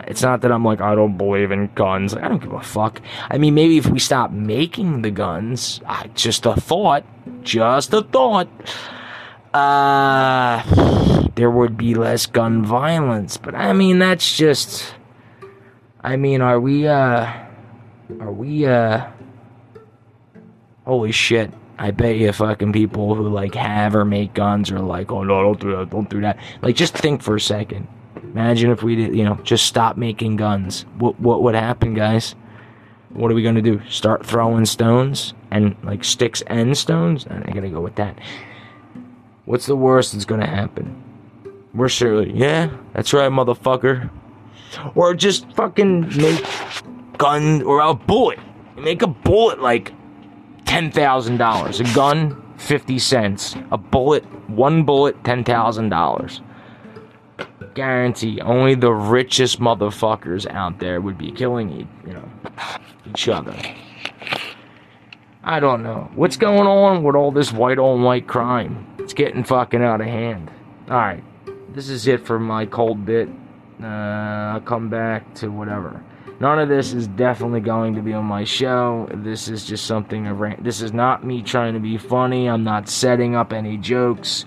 It's 0.06 0.22
not 0.22 0.40
that 0.40 0.50
I'm 0.50 0.64
like 0.64 0.80
I 0.80 0.94
don't 0.94 1.16
believe 1.16 1.50
in 1.50 1.70
guns. 1.74 2.14
Like, 2.14 2.24
I 2.24 2.28
don't 2.28 2.42
give 2.42 2.52
a 2.52 2.62
fuck. 2.62 3.00
I 3.30 3.38
mean, 3.38 3.54
maybe 3.54 3.78
if 3.78 3.86
we 3.86 3.98
stop 3.98 4.30
making 4.30 5.02
the 5.02 5.10
guns, 5.10 5.80
I, 5.86 6.08
just 6.14 6.46
a 6.46 6.54
thought, 6.54 7.04
just 7.42 7.92
a 7.92 8.02
thought. 8.02 8.48
Uh, 9.52 11.28
there 11.36 11.50
would 11.50 11.76
be 11.76 11.94
less 11.94 12.26
gun 12.26 12.64
violence. 12.64 13.36
But 13.36 13.54
I 13.54 13.72
mean, 13.72 13.98
that's 13.98 14.36
just. 14.36 14.94
I 16.02 16.16
mean, 16.16 16.40
are 16.40 16.58
we? 16.58 16.88
Uh, 16.88 17.32
are 18.20 18.32
we? 18.32 18.66
Uh. 18.66 19.06
Holy 20.84 21.12
shit. 21.12 21.52
I 21.78 21.90
bet 21.90 22.16
you 22.16 22.32
fucking 22.32 22.72
people 22.72 23.14
who 23.14 23.28
like 23.28 23.54
have 23.54 23.96
or 23.96 24.04
make 24.04 24.34
guns 24.34 24.70
are 24.70 24.78
like, 24.78 25.10
oh 25.10 25.24
no, 25.24 25.42
don't 25.42 25.60
do 25.60 25.76
that, 25.76 25.90
don't 25.90 26.08
do 26.08 26.20
that. 26.20 26.38
Like, 26.62 26.76
just 26.76 26.96
think 26.96 27.22
for 27.22 27.36
a 27.36 27.40
second. 27.40 27.88
Imagine 28.34 28.72
if 28.72 28.82
we 28.82 28.96
did, 28.96 29.14
you 29.14 29.22
know, 29.22 29.36
just 29.44 29.64
stop 29.64 29.96
making 29.96 30.36
guns. 30.36 30.86
What 30.98 31.18
what 31.20 31.42
would 31.44 31.54
happen, 31.54 31.94
guys? 31.94 32.34
What 33.10 33.30
are 33.30 33.34
we 33.34 33.44
gonna 33.44 33.62
do? 33.62 33.80
Start 33.88 34.26
throwing 34.26 34.64
stones 34.66 35.34
and 35.52 35.76
like 35.84 36.02
sticks 36.02 36.42
and 36.48 36.76
stones? 36.76 37.28
I 37.28 37.52
gotta 37.52 37.68
go 37.68 37.80
with 37.80 37.94
that. 37.94 38.18
What's 39.44 39.66
the 39.66 39.76
worst 39.76 40.12
that's 40.12 40.24
gonna 40.24 40.48
happen? 40.48 41.00
We're 41.72 41.88
surely, 41.88 42.32
yeah, 42.32 42.70
that's 42.92 43.12
right, 43.12 43.30
motherfucker. 43.30 44.10
Or 44.96 45.14
just 45.14 45.50
fucking 45.52 46.16
make 46.16 46.44
gun 47.18 47.62
or 47.62 47.80
a 47.80 47.94
bullet. 47.94 48.40
Make 48.76 49.02
a 49.02 49.06
bullet 49.06 49.62
like 49.62 49.92
ten 50.64 50.90
thousand 50.90 51.36
dollars. 51.36 51.78
A 51.78 51.84
gun, 51.94 52.42
fifty 52.56 52.98
cents. 52.98 53.54
A 53.70 53.78
bullet, 53.78 54.24
one 54.50 54.82
bullet, 54.82 55.22
ten 55.22 55.44
thousand 55.44 55.90
dollars. 55.90 56.40
Guarantee 57.74 58.40
only 58.40 58.74
the 58.74 58.92
richest 58.92 59.60
motherfuckers 59.60 60.48
out 60.50 60.78
there 60.78 61.00
would 61.00 61.18
be 61.18 61.32
killing 61.32 61.70
you, 61.70 61.88
you 62.06 62.12
know, 62.12 62.28
each 63.06 63.28
other. 63.28 63.56
I 65.42 65.60
don't 65.60 65.82
know. 65.82 66.10
What's 66.14 66.36
going 66.36 66.66
on 66.66 67.02
with 67.02 67.16
all 67.16 67.32
this 67.32 67.52
white 67.52 67.78
on 67.78 68.02
white 68.02 68.26
crime? 68.26 68.86
It's 68.98 69.12
getting 69.12 69.44
fucking 69.44 69.82
out 69.82 70.00
of 70.00 70.06
hand. 70.06 70.50
Alright. 70.88 71.24
This 71.74 71.88
is 71.88 72.06
it 72.06 72.24
for 72.24 72.38
my 72.38 72.64
cold 72.64 73.04
bit. 73.04 73.28
Uh, 73.82 73.86
I'll 73.86 74.60
come 74.60 74.88
back 74.88 75.34
to 75.36 75.48
whatever. 75.48 76.02
None 76.40 76.58
of 76.58 76.68
this 76.68 76.92
is 76.92 77.08
definitely 77.08 77.60
going 77.60 77.94
to 77.94 78.02
be 78.02 78.12
on 78.12 78.24
my 78.24 78.44
show. 78.44 79.08
This 79.12 79.48
is 79.48 79.64
just 79.64 79.84
something 79.84 80.26
of 80.26 80.40
ran. 80.40 80.62
This 80.62 80.80
is 80.80 80.92
not 80.92 81.24
me 81.24 81.42
trying 81.42 81.74
to 81.74 81.80
be 81.80 81.98
funny. 81.98 82.48
I'm 82.48 82.64
not 82.64 82.88
setting 82.88 83.34
up 83.34 83.52
any 83.52 83.76
jokes. 83.76 84.46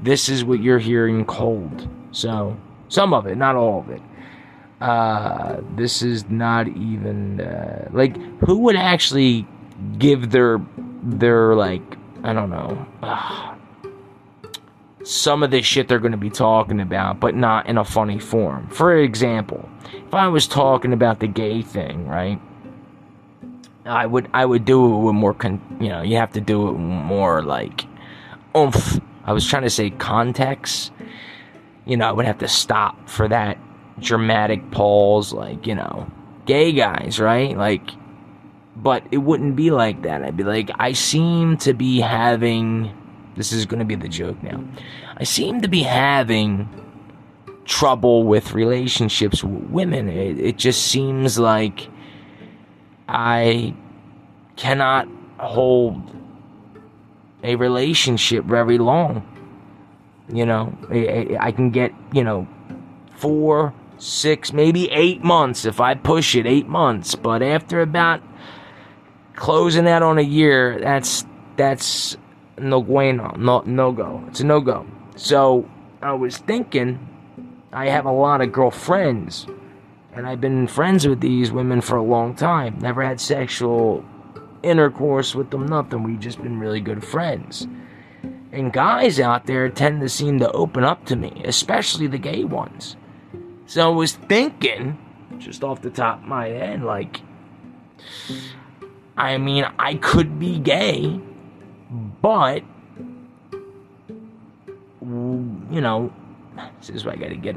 This 0.00 0.28
is 0.28 0.44
what 0.44 0.60
you're 0.60 0.78
hearing 0.78 1.24
cold. 1.24 1.88
So, 2.12 2.56
some 2.88 3.12
of 3.14 3.26
it, 3.26 3.36
not 3.36 3.56
all 3.56 3.80
of 3.80 3.90
it. 3.90 4.02
Uh, 4.80 5.60
this 5.76 6.02
is 6.02 6.28
not 6.28 6.68
even 6.68 7.40
uh, 7.40 7.88
like 7.92 8.16
who 8.40 8.58
would 8.58 8.76
actually 8.76 9.46
give 9.98 10.30
their 10.30 10.60
their 11.02 11.54
like 11.54 11.82
I 12.24 12.32
don't 12.32 12.50
know. 12.50 12.86
Uh, 13.02 13.54
some 15.04 15.42
of 15.42 15.50
the 15.50 15.62
shit 15.62 15.88
they're 15.88 15.98
going 15.98 16.12
to 16.12 16.18
be 16.18 16.30
talking 16.30 16.80
about, 16.80 17.20
but 17.20 17.34
not 17.34 17.66
in 17.66 17.78
a 17.78 17.84
funny 17.84 18.18
form. 18.18 18.68
For 18.68 18.96
example, 18.96 19.68
if 19.94 20.14
I 20.14 20.28
was 20.28 20.46
talking 20.46 20.92
about 20.92 21.20
the 21.20 21.26
gay 21.26 21.62
thing, 21.62 22.06
right? 22.06 22.40
I 23.84 24.06
would 24.06 24.28
I 24.32 24.44
would 24.44 24.64
do 24.64 24.84
it 24.84 24.98
with 24.98 25.14
more 25.14 25.34
con- 25.34 25.78
you 25.80 25.88
know, 25.88 26.02
you 26.02 26.16
have 26.16 26.32
to 26.32 26.40
do 26.40 26.68
it 26.68 26.72
more 26.72 27.42
like 27.42 27.84
oomph. 28.56 29.00
I 29.24 29.32
was 29.32 29.46
trying 29.46 29.62
to 29.62 29.70
say 29.70 29.90
context. 29.90 30.92
You 31.84 31.96
know, 31.96 32.08
I 32.08 32.12
would 32.12 32.26
have 32.26 32.38
to 32.38 32.48
stop 32.48 33.08
for 33.08 33.28
that 33.28 33.58
dramatic 33.98 34.70
pause 34.70 35.32
like, 35.32 35.66
you 35.66 35.74
know, 35.74 36.10
gay 36.46 36.72
guys, 36.72 37.18
right? 37.20 37.56
Like 37.56 37.90
but 38.74 39.04
it 39.10 39.18
wouldn't 39.18 39.54
be 39.54 39.70
like 39.70 40.02
that. 40.02 40.24
I'd 40.24 40.36
be 40.36 40.44
like, 40.44 40.70
I 40.78 40.92
seem 40.92 41.58
to 41.58 41.74
be 41.74 42.00
having 42.00 42.90
this 43.34 43.52
is 43.52 43.66
going 43.66 43.78
to 43.78 43.84
be 43.84 43.94
the 43.94 44.08
joke 44.08 44.42
now. 44.42 44.62
I 45.16 45.24
seem 45.24 45.62
to 45.62 45.68
be 45.68 45.82
having 45.82 46.68
trouble 47.64 48.24
with 48.24 48.52
relationships 48.52 49.42
with 49.42 49.70
women. 49.70 50.08
It, 50.08 50.38
it 50.38 50.58
just 50.58 50.86
seems 50.86 51.38
like 51.38 51.88
I 53.08 53.74
cannot 54.56 55.08
hold 55.38 56.14
a 57.42 57.56
relationship 57.56 58.44
very 58.44 58.78
long. 58.78 59.26
You 60.32 60.46
know, 60.46 60.76
I, 60.90 61.52
can 61.52 61.70
get, 61.70 61.92
you 62.12 62.24
know, 62.24 62.48
four, 63.16 63.74
six, 63.98 64.52
maybe 64.52 64.90
eight 64.90 65.22
months 65.22 65.64
if 65.66 65.80
I 65.80 65.94
push 65.94 66.34
it, 66.34 66.46
eight 66.46 66.68
months. 66.68 67.14
But 67.14 67.42
after 67.42 67.82
about 67.82 68.22
closing 69.36 69.86
out 69.86 70.02
on 70.02 70.18
a 70.18 70.22
year, 70.22 70.78
that's 70.80 71.26
that's 71.56 72.16
no 72.58 72.82
bueno, 72.82 73.34
no 73.36 73.62
no 73.66 73.92
go. 73.92 74.24
It's 74.28 74.40
a 74.40 74.46
no 74.46 74.60
go. 74.60 74.86
So 75.16 75.68
I 76.00 76.12
was 76.14 76.38
thinking, 76.38 76.98
I 77.72 77.88
have 77.88 78.06
a 78.06 78.12
lot 78.12 78.40
of 78.40 78.52
girlfriends, 78.52 79.46
and 80.14 80.26
I've 80.26 80.40
been 80.40 80.66
friends 80.66 81.06
with 81.06 81.20
these 81.20 81.52
women 81.52 81.80
for 81.82 81.96
a 81.96 82.02
long 82.02 82.34
time. 82.34 82.78
Never 82.80 83.02
had 83.02 83.20
sexual 83.20 84.04
intercourse 84.62 85.34
with 85.34 85.50
them, 85.50 85.66
nothing. 85.66 86.02
We've 86.02 86.20
just 86.20 86.42
been 86.42 86.58
really 86.58 86.80
good 86.80 87.04
friends. 87.04 87.66
And 88.52 88.70
guys 88.72 89.18
out 89.18 89.46
there 89.46 89.68
tend 89.70 90.02
to 90.02 90.08
seem 90.10 90.38
to 90.40 90.52
open 90.52 90.84
up 90.84 91.06
to 91.06 91.16
me, 91.16 91.42
especially 91.44 92.06
the 92.06 92.18
gay 92.18 92.44
ones. 92.44 92.96
So 93.66 93.90
I 93.90 93.94
was 93.94 94.12
thinking, 94.12 94.98
just 95.38 95.64
off 95.64 95.80
the 95.80 95.90
top 95.90 96.18
of 96.18 96.28
my 96.28 96.48
head, 96.48 96.82
like, 96.82 97.22
I 99.16 99.38
mean, 99.38 99.64
I 99.78 99.94
could 99.94 100.38
be 100.38 100.58
gay, 100.58 101.18
but 102.20 102.62
you 105.00 105.80
know, 105.80 106.12
this 106.78 106.90
is 106.90 107.04
why 107.04 107.12
I 107.12 107.16
gotta 107.16 107.36
get. 107.36 107.56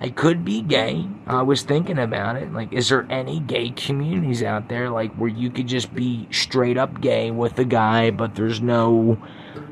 I 0.00 0.10
could 0.10 0.44
be 0.44 0.62
gay. 0.62 1.08
I 1.26 1.42
was 1.42 1.62
thinking 1.62 1.98
about 1.98 2.36
it. 2.36 2.52
Like, 2.52 2.72
is 2.72 2.88
there 2.88 3.04
any 3.10 3.40
gay 3.40 3.70
communities 3.70 4.44
out 4.44 4.68
there, 4.68 4.88
like, 4.90 5.12
where 5.16 5.28
you 5.28 5.50
could 5.50 5.66
just 5.66 5.92
be 5.92 6.28
straight 6.30 6.78
up 6.78 7.00
gay 7.00 7.32
with 7.32 7.58
a 7.58 7.64
guy, 7.64 8.10
but 8.12 8.36
there's 8.36 8.60
no 8.60 9.18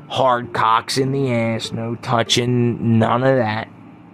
hard 0.07 0.53
cocks 0.53 0.97
in 0.97 1.11
the 1.11 1.31
ass, 1.31 1.71
no 1.71 1.95
touching, 1.95 2.99
none 2.99 3.23
of 3.23 3.37
that, 3.37 3.69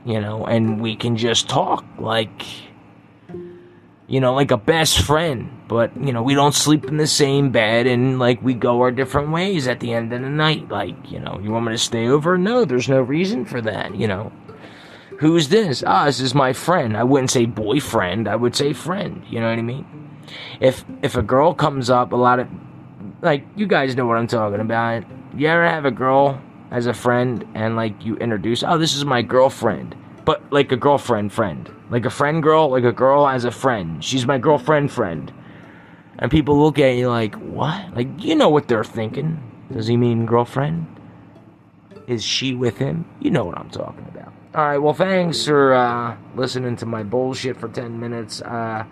you 0.05 0.19
know, 0.19 0.45
and 0.45 0.81
we 0.81 0.95
can 0.95 1.17
just 1.17 1.49
talk 1.49 1.85
like, 1.97 2.45
you 4.07 4.19
know, 4.19 4.33
like 4.33 4.51
a 4.51 4.57
best 4.57 4.99
friend, 4.99 5.49
but, 5.67 5.95
you 5.97 6.11
know, 6.11 6.21
we 6.21 6.33
don't 6.35 6.53
sleep 6.53 6.85
in 6.85 6.97
the 6.97 7.07
same 7.07 7.51
bed 7.51 7.87
and, 7.87 8.19
like, 8.19 8.41
we 8.41 8.53
go 8.53 8.81
our 8.81 8.91
different 8.91 9.31
ways 9.31 9.67
at 9.67 9.79
the 9.79 9.93
end 9.93 10.11
of 10.13 10.21
the 10.21 10.29
night. 10.29 10.69
Like, 10.69 11.11
you 11.11 11.19
know, 11.19 11.39
you 11.41 11.51
want 11.51 11.65
me 11.65 11.71
to 11.71 11.77
stay 11.77 12.07
over? 12.07 12.37
No, 12.37 12.65
there's 12.65 12.89
no 12.89 13.01
reason 13.01 13.45
for 13.45 13.61
that, 13.61 13.95
you 13.95 14.07
know. 14.07 14.31
Who's 15.19 15.49
this? 15.49 15.83
Ah, 15.85 16.05
this 16.05 16.19
is 16.19 16.35
my 16.35 16.53
friend. 16.53 16.97
I 16.97 17.03
wouldn't 17.03 17.31
say 17.31 17.45
boyfriend, 17.45 18.27
I 18.27 18.35
would 18.35 18.55
say 18.55 18.73
friend, 18.73 19.23
you 19.29 19.39
know 19.39 19.49
what 19.49 19.59
I 19.59 19.61
mean? 19.61 19.85
If 20.59 20.83
if 21.01 21.15
a 21.15 21.21
girl 21.21 21.53
comes 21.53 21.89
up, 21.89 22.11
a 22.11 22.15
lot 22.15 22.39
of 22.39 22.47
like 23.21 23.45
you 23.55 23.67
guys 23.67 23.95
know 23.95 24.05
what 24.05 24.17
I'm 24.17 24.27
talking 24.27 24.59
about. 24.59 25.03
You 25.35 25.47
ever 25.47 25.67
have 25.67 25.85
a 25.85 25.91
girl 25.91 26.39
as 26.69 26.85
a 26.85 26.93
friend 26.93 27.45
and 27.55 27.75
like 27.75 28.05
you 28.05 28.15
introduce, 28.17 28.63
"Oh, 28.63 28.77
this 28.77 28.95
is 28.95 29.03
my 29.03 29.21
girlfriend." 29.21 29.95
But 30.25 30.41
like 30.51 30.71
a 30.71 30.77
girlfriend 30.77 31.33
friend. 31.33 31.69
Like 31.89 32.05
a 32.05 32.09
friend 32.09 32.41
girl, 32.41 32.69
like 32.69 32.83
a 32.83 32.91
girl 32.91 33.27
as 33.27 33.43
a 33.43 33.51
friend. 33.51 34.03
She's 34.03 34.25
my 34.25 34.37
girlfriend 34.37 34.91
friend. 34.91 35.31
And 36.19 36.29
people 36.29 36.61
look 36.61 36.77
at 36.77 36.95
you 36.95 37.09
like, 37.09 37.35
"What?" 37.35 37.95
Like 37.95 38.23
you 38.23 38.35
know 38.35 38.49
what 38.49 38.67
they're 38.67 38.83
thinking. 38.83 39.41
Does 39.71 39.87
he 39.87 39.97
mean 39.97 40.25
girlfriend? 40.25 40.85
Is 42.05 42.23
she 42.23 42.53
with 42.53 42.77
him? 42.77 43.05
You 43.19 43.31
know 43.31 43.45
what 43.45 43.57
I'm 43.57 43.69
talking 43.69 44.05
about. 44.13 44.33
All 44.55 44.65
right, 44.65 44.77
well, 44.77 44.93
thanks 44.93 45.45
for 45.47 45.73
uh, 45.73 46.15
listening 46.35 46.75
to 46.75 46.85
my 46.85 47.01
bullshit 47.01 47.57
for 47.57 47.69
10 47.69 47.99
minutes. 47.99 48.39
Uh, 48.41 48.85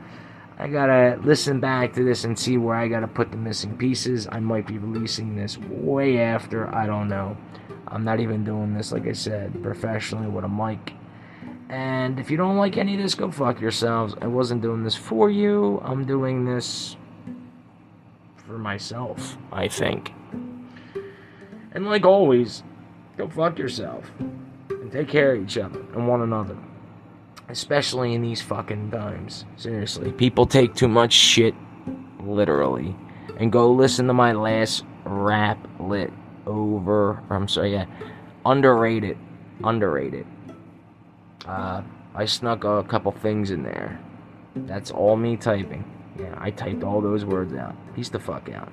I 0.62 0.68
gotta 0.68 1.20
listen 1.24 1.60
back 1.60 1.92
to 1.94 2.04
this 2.04 2.24
and 2.24 2.38
see 2.38 2.56
where 2.56 2.76
I 2.76 2.88
gotta 2.88 3.08
put 3.08 3.32
the 3.32 3.38
missing 3.38 3.76
pieces. 3.76 4.28
I 4.32 4.40
might 4.40 4.68
be 4.68 4.78
releasing 4.78 5.36
this 5.36 5.58
way 5.58 6.20
after. 6.20 6.74
I 6.74 6.86
don't 6.86 7.10
know. 7.10 7.36
I'm 7.88 8.04
not 8.04 8.20
even 8.20 8.44
doing 8.44 8.76
this, 8.76 8.92
like 8.92 9.08
I 9.08 9.14
said, 9.14 9.64
professionally 9.64 10.28
with 10.28 10.46
a 10.46 10.48
mic. 10.48 10.94
And 11.70 12.20
if 12.20 12.30
you 12.30 12.38
don't 12.38 12.58
like 12.58 12.78
any 12.78 12.94
of 12.94 13.02
this, 13.02 13.16
go 13.16 13.32
fuck 13.32 13.60
yourselves. 13.60 14.14
I 14.22 14.28
wasn't 14.28 14.62
doing 14.62 14.84
this 14.84 14.96
for 14.96 15.32
you. 15.32 15.82
I'm 15.84 16.06
doing 16.06 16.46
this 16.46 16.96
for 18.36 18.60
myself, 18.60 19.40
I 19.52 19.68
think. 19.68 20.14
And 21.72 21.88
like 21.88 22.06
always, 22.06 22.62
go 23.18 23.28
fuck 23.28 23.58
yourself. 23.58 24.12
And 24.70 24.92
take 24.92 25.08
care 25.08 25.34
of 25.34 25.42
each 25.42 25.58
other 25.58 25.80
and 25.96 26.08
one 26.08 26.22
another. 26.22 26.56
Especially 27.52 28.14
in 28.14 28.22
these 28.22 28.42
fucking 28.42 28.92
times. 28.92 29.46
Seriously. 29.58 30.12
People 30.14 30.46
take 30.46 30.74
too 30.74 30.88
much 30.88 31.12
shit 31.12 31.54
literally. 32.24 32.96
And 33.38 33.52
go 33.52 33.72
listen 33.72 34.08
to 34.08 34.14
my 34.14 34.32
last 34.32 34.86
rap 35.04 35.58
lit 35.80 36.14
over 36.48 37.22
I'm 37.30 37.48
sorry, 37.48 37.74
yeah. 37.74 37.86
Underrated. 38.46 39.18
Underrated. 39.64 40.26
Uh 41.46 41.82
I 42.16 42.26
snuck 42.26 42.64
a 42.64 42.84
couple 42.84 43.12
things 43.12 43.52
in 43.52 43.64
there. 43.64 44.00
That's 44.56 44.92
all 44.92 45.16
me 45.16 45.38
typing. 45.38 45.84
Yeah, 46.18 46.36
I 46.38 46.52
typed 46.52 46.84
all 46.84 47.02
those 47.02 47.26
words 47.26 47.54
out. 47.54 47.76
Peace 47.96 48.10
the 48.10 48.20
fuck 48.20 48.50
out. 48.50 48.72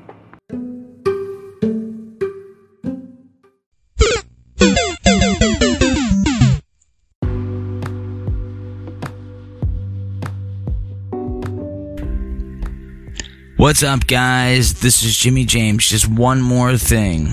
What's 13.59 13.83
up, 13.83 14.07
guys? 14.07 14.75
This 14.75 15.03
is 15.03 15.17
Jimmy 15.17 15.45
James. 15.45 15.89
Just 15.89 16.07
one 16.07 16.41
more 16.41 16.77
thing. 16.79 17.27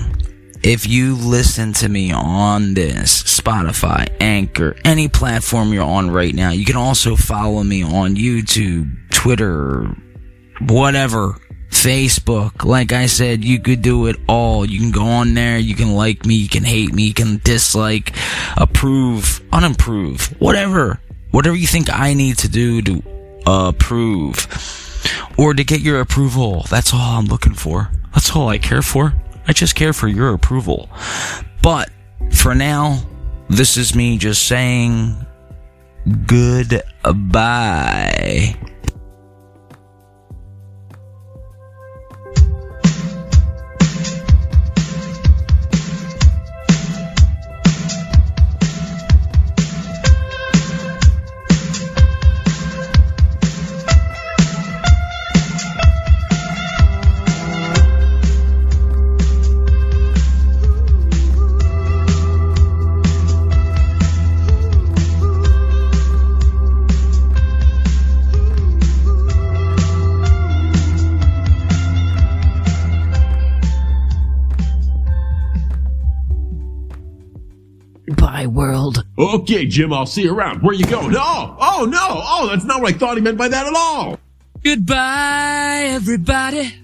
If 0.60 0.84
you 0.84 1.14
listen 1.14 1.72
to 1.74 1.88
me 1.88 2.10
on 2.10 2.74
this, 2.74 3.22
Spotify, 3.22 4.08
Anchor, 4.20 4.74
any 4.84 5.06
platform 5.06 5.72
you're 5.72 5.84
on 5.84 6.10
right 6.10 6.34
now, 6.34 6.50
you 6.50 6.64
can 6.64 6.74
also 6.74 7.14
follow 7.14 7.62
me 7.62 7.84
on 7.84 8.16
YouTube, 8.16 8.90
Twitter, 9.12 9.84
whatever, 10.62 11.38
Facebook. 11.70 12.64
Like 12.64 12.90
I 12.90 13.06
said, 13.06 13.44
you 13.44 13.60
could 13.60 13.80
do 13.80 14.06
it 14.06 14.16
all. 14.26 14.68
You 14.68 14.80
can 14.80 14.90
go 14.90 15.04
on 15.04 15.32
there, 15.34 15.58
you 15.58 15.76
can 15.76 15.94
like 15.94 16.26
me, 16.26 16.34
you 16.34 16.48
can 16.48 16.64
hate 16.64 16.92
me, 16.92 17.04
you 17.04 17.14
can 17.14 17.40
dislike, 17.44 18.12
approve, 18.56 19.42
unapprove, 19.52 20.34
whatever. 20.40 21.00
Whatever 21.30 21.54
you 21.54 21.68
think 21.68 21.88
I 21.88 22.14
need 22.14 22.38
to 22.38 22.48
do 22.48 22.82
to 22.82 23.02
approve 23.46 24.85
or 25.38 25.54
to 25.54 25.64
get 25.64 25.80
your 25.80 26.00
approval. 26.00 26.66
That's 26.70 26.92
all 26.92 27.18
I'm 27.18 27.26
looking 27.26 27.54
for. 27.54 27.90
That's 28.14 28.34
all 28.34 28.48
I 28.48 28.58
care 28.58 28.82
for. 28.82 29.14
I 29.46 29.52
just 29.52 29.74
care 29.74 29.92
for 29.92 30.08
your 30.08 30.32
approval. 30.34 30.88
But 31.62 31.90
for 32.32 32.54
now, 32.54 33.02
this 33.48 33.76
is 33.76 33.94
me 33.94 34.18
just 34.18 34.46
saying 34.46 35.14
goodbye. 36.26 36.84
Okay, 79.48 79.64
Jim, 79.64 79.92
I'll 79.92 80.06
see 80.06 80.22
you 80.22 80.34
around. 80.34 80.60
Where 80.60 80.74
you 80.74 80.84
going? 80.86 81.14
Oh, 81.16 81.56
oh 81.60 81.84
no, 81.88 82.00
oh, 82.00 82.48
that's 82.48 82.64
not 82.64 82.82
what 82.82 82.92
I 82.92 82.98
thought 82.98 83.16
he 83.16 83.22
meant 83.22 83.38
by 83.38 83.46
that 83.46 83.64
at 83.64 83.74
all. 83.76 84.18
Goodbye, 84.64 85.84
everybody. 85.90 86.74